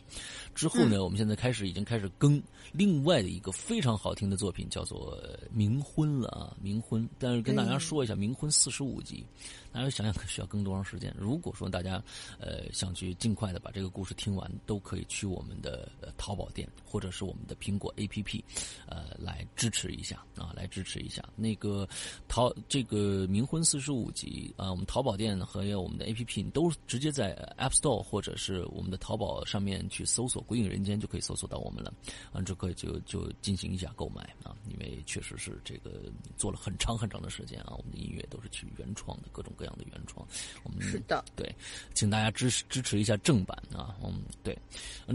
[0.53, 5.17] 之后呢，我们现在开始已经开始更另外的一个非常好听的作品，叫做
[5.55, 7.03] 《冥婚》了啊，《冥婚》。
[7.19, 9.25] 但是跟大家说一下，《冥婚》四十五集。
[9.73, 11.13] 大家想想需要更多长时间？
[11.17, 12.03] 如果说大家
[12.39, 18.43] 呃想去尽快的把这个故事听完，都可以去我们的呃淘宝店或者是我们的苹果 APP，
[18.85, 21.87] 呃来支持一下啊，来支持一下那个
[22.27, 31.93] 淘这个冥婚四十五集啊，我们淘宝店和我们的 APP 都直接在 App Store 或者是我们的淘宝上面去搜索“鬼影人间”就可以搜索到我们了，
[32.33, 39.49] 完之后就就进行一下购买啊，因为确实是这个做了很长很长的时间啊，我们的音乐都是去原创的各种。
[39.61, 40.27] 这样的原创，
[40.63, 41.55] 我们是的，对，
[41.93, 44.57] 请大家支持支持一下正版啊，嗯，对，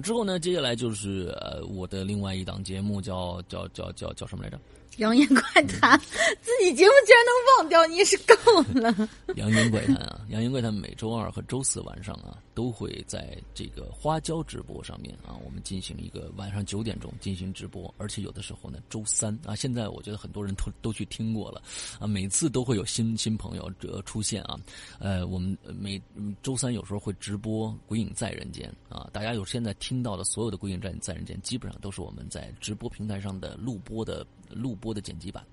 [0.01, 4.61] 之后呢，接下来就是呃，我的另外一档节目叫叫叫叫叫什么来着？
[4.97, 5.99] 扬言怪谈，
[6.41, 8.35] 自己节目竟然能忘掉，你也是够
[8.81, 9.09] 了。
[9.35, 21.61] 扬言怪谈啊，扬言怪谈每周二和周四晚上啊，都会在这个花椒直播上面啊，我们进行一个晚上九点钟进行直播，而且有的时候呢，周三啊，现在我觉得很多人都都去听过了
[22.01, 24.59] 啊，每次都会有新新朋友这出现啊，
[24.99, 26.01] 呃，我们每
[26.43, 34.27] 周三有时候会直播《鬼影在人间》啊，大家有现在听到的所有的《鬼影在在人间》，基本上都是我们在直播平台上的录播的。
[34.51, 35.45] 录播的剪辑版，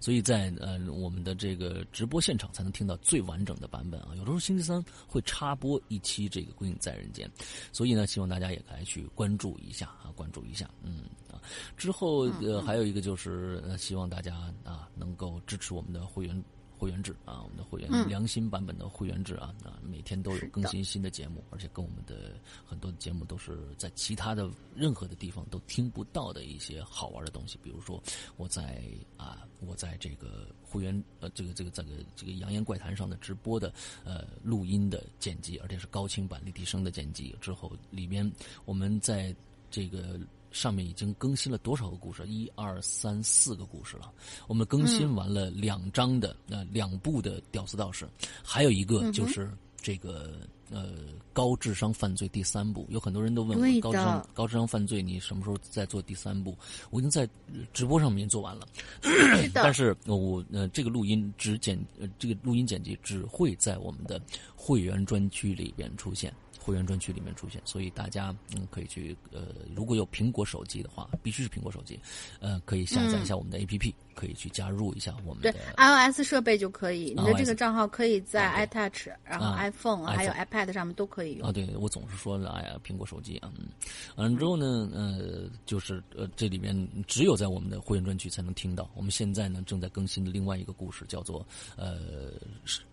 [0.00, 4.08] 所以在呃我们的这个直播现场才能听到最完整的版本啊。
[4.12, 7.28] 有的时候星期三会插播一期这个《鬼影在人间》，
[7.72, 11.40] 所以呢，希望大家也可以去关注一下啊，关注一下，嗯啊。
[11.76, 16.44] 之后呃还有一个就是希望大家啊能够支持我们的会员。
[16.80, 28.02] 会员制啊，我们的会员嗯良心版本的会员制啊，啊，每天都有更新新的节目，而且跟我们的很多的节目都是在其他的任何的地方都听不到的一些好玩的东西，比如说
[28.38, 28.82] 我在
[29.18, 33.70] 啊，我在这个会员呃，这个这个这个这个扬言怪谈上的直播的
[34.02, 38.32] 呃录音的剪辑，而且是高清版立体声的剪辑之后，里边
[38.64, 39.36] 我们在
[39.70, 40.18] 这个。
[40.50, 42.26] 上面已经更新了多少个故事？
[42.26, 44.10] 一二三四个故事了。
[44.46, 48.04] 我们更新完了两章的呃两部的《屌丝道士》，
[48.42, 49.50] 还有一个就是
[49.80, 50.40] 这个
[50.70, 50.94] 呃
[51.32, 52.86] 高智商犯罪第三部。
[52.90, 56.56] 有很多人都问我高智商高智商犯罪你什么时候再做第三部？
[56.90, 57.28] 我已经在
[57.72, 58.66] 直播上面做完了。
[59.02, 64.20] 是但，是呃我呃这个录音只剪呃这个录音剪辑只会在我们的
[64.54, 66.32] 会员专区里边出现。
[66.62, 71.98] 会员专区里面出现，所以大家嗯可以去呃，如果有苹果手机的话，必须是苹果手机，
[72.40, 81.52] 呃，可以下载一下我们的 APP，、可以去加入一下我们对的 iOS 设备就可以，你的这个账号可以在啊 iTouch，然后啊 iPhone 还有 iPad 上面都可以用啊，。
[81.52, 83.68] 对我总是说哎呀，苹果手机啊，嗯，
[84.16, 86.76] 完了之后呢，呃，就是呃，这里面
[87.06, 88.90] 只有在我们的会员专区才能听到。
[88.94, 92.32] 我们现在呢正在更新的另外一个故事，叫做呃，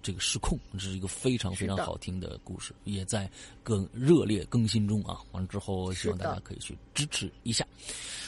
[0.02, 3.30] 这个失控，这是一个非常非常好听的故事，也在
[3.64, 5.20] 更热烈更新中啊。
[5.34, 7.68] 完了之后，希望大家可以去支持一下。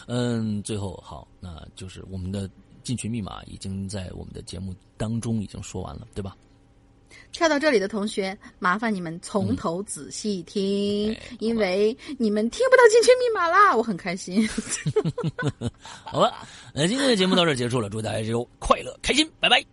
[0.07, 2.49] 嗯，最后好，那就是我们的
[2.89, 6.35] 进群密码已经在我们的节目当中已经说完了，对吧？
[7.31, 14.49] 跳到这里的同学，麻烦你们从头仔细听，嗯哎因为你们听不到进群密码啦，我很开心。
[16.03, 16.33] 好了，
[16.73, 19.63] 那今天的节目到这儿结束了，祝大家这周快乐开心，拜拜。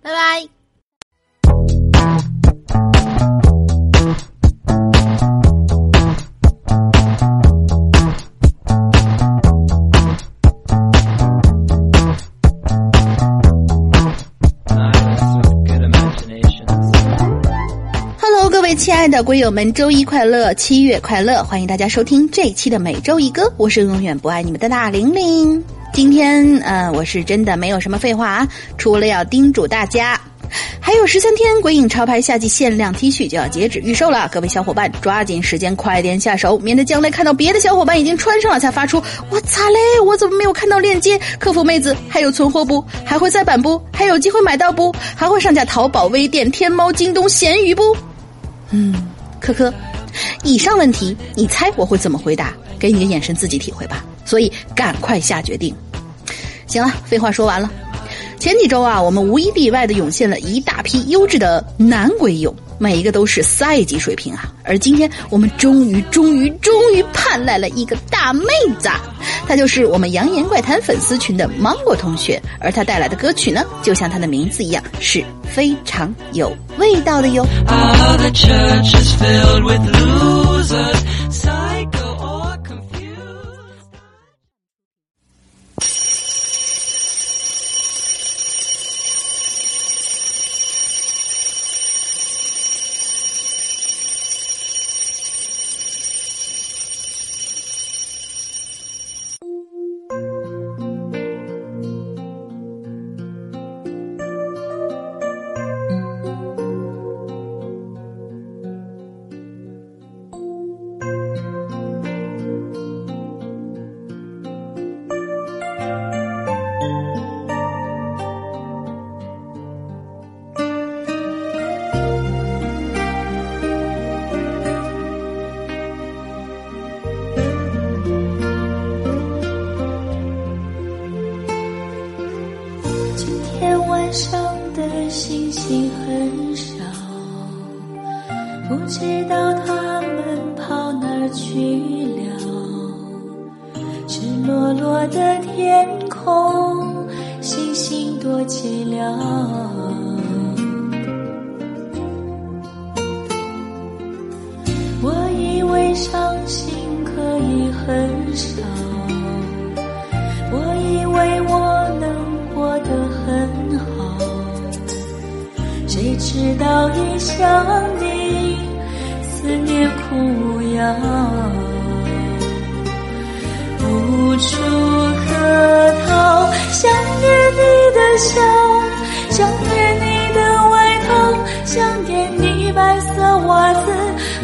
[0.00, 0.48] 拜拜。
[19.00, 21.42] 亲爱的龟友们，周一快乐，七月快乐！
[21.42, 25.64] 欢迎大家收听这一期的每周一歌，我是永远不爱你们的大玲玲。
[25.94, 30.20] 今天，呃，我是真的没有什么废话啊，除了要叮嘱大家，
[30.82, 39.02] 还有十三天，鬼影潮牌夏季限量 T 恤就要截止预售了，各位小伙伴抓紧时间快点下手，免得将来看到别的小伙伴已经穿上了才发出
[39.32, 42.84] “我擦嘞，我怎么没有看到链接？”客服妹子还有存货不？
[43.02, 43.80] 还会再版不？
[43.94, 44.94] 还有机会买到不？
[45.16, 47.96] 还会上架淘宝、微店、天猫、京东、闲鱼不？
[48.70, 48.94] 嗯，
[49.40, 49.72] 科科，
[50.42, 52.54] 以上问题你猜我会怎么回答？
[52.78, 54.04] 给你个眼神自己体会吧。
[54.24, 55.74] 所以赶快下决定。
[56.66, 57.70] 行了，废话说完了。
[58.38, 64.50] 前几周啊，我们无一例外的涌现了一大批优质的男鬼友，每一个都是赛级水平啊。
[64.64, 68.44] 而今天我们终于、终于、终于盼来了一个大妹
[68.78, 68.88] 子，
[69.46, 77.46] 她就是我们扬言怪谈粉丝群的芒果同学，而她带来的歌曲呢，就像她的名字一样，是非常有味道的哟。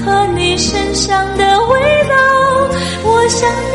[0.06, 2.14] 和你身上的味道。
[3.02, 3.65] 我想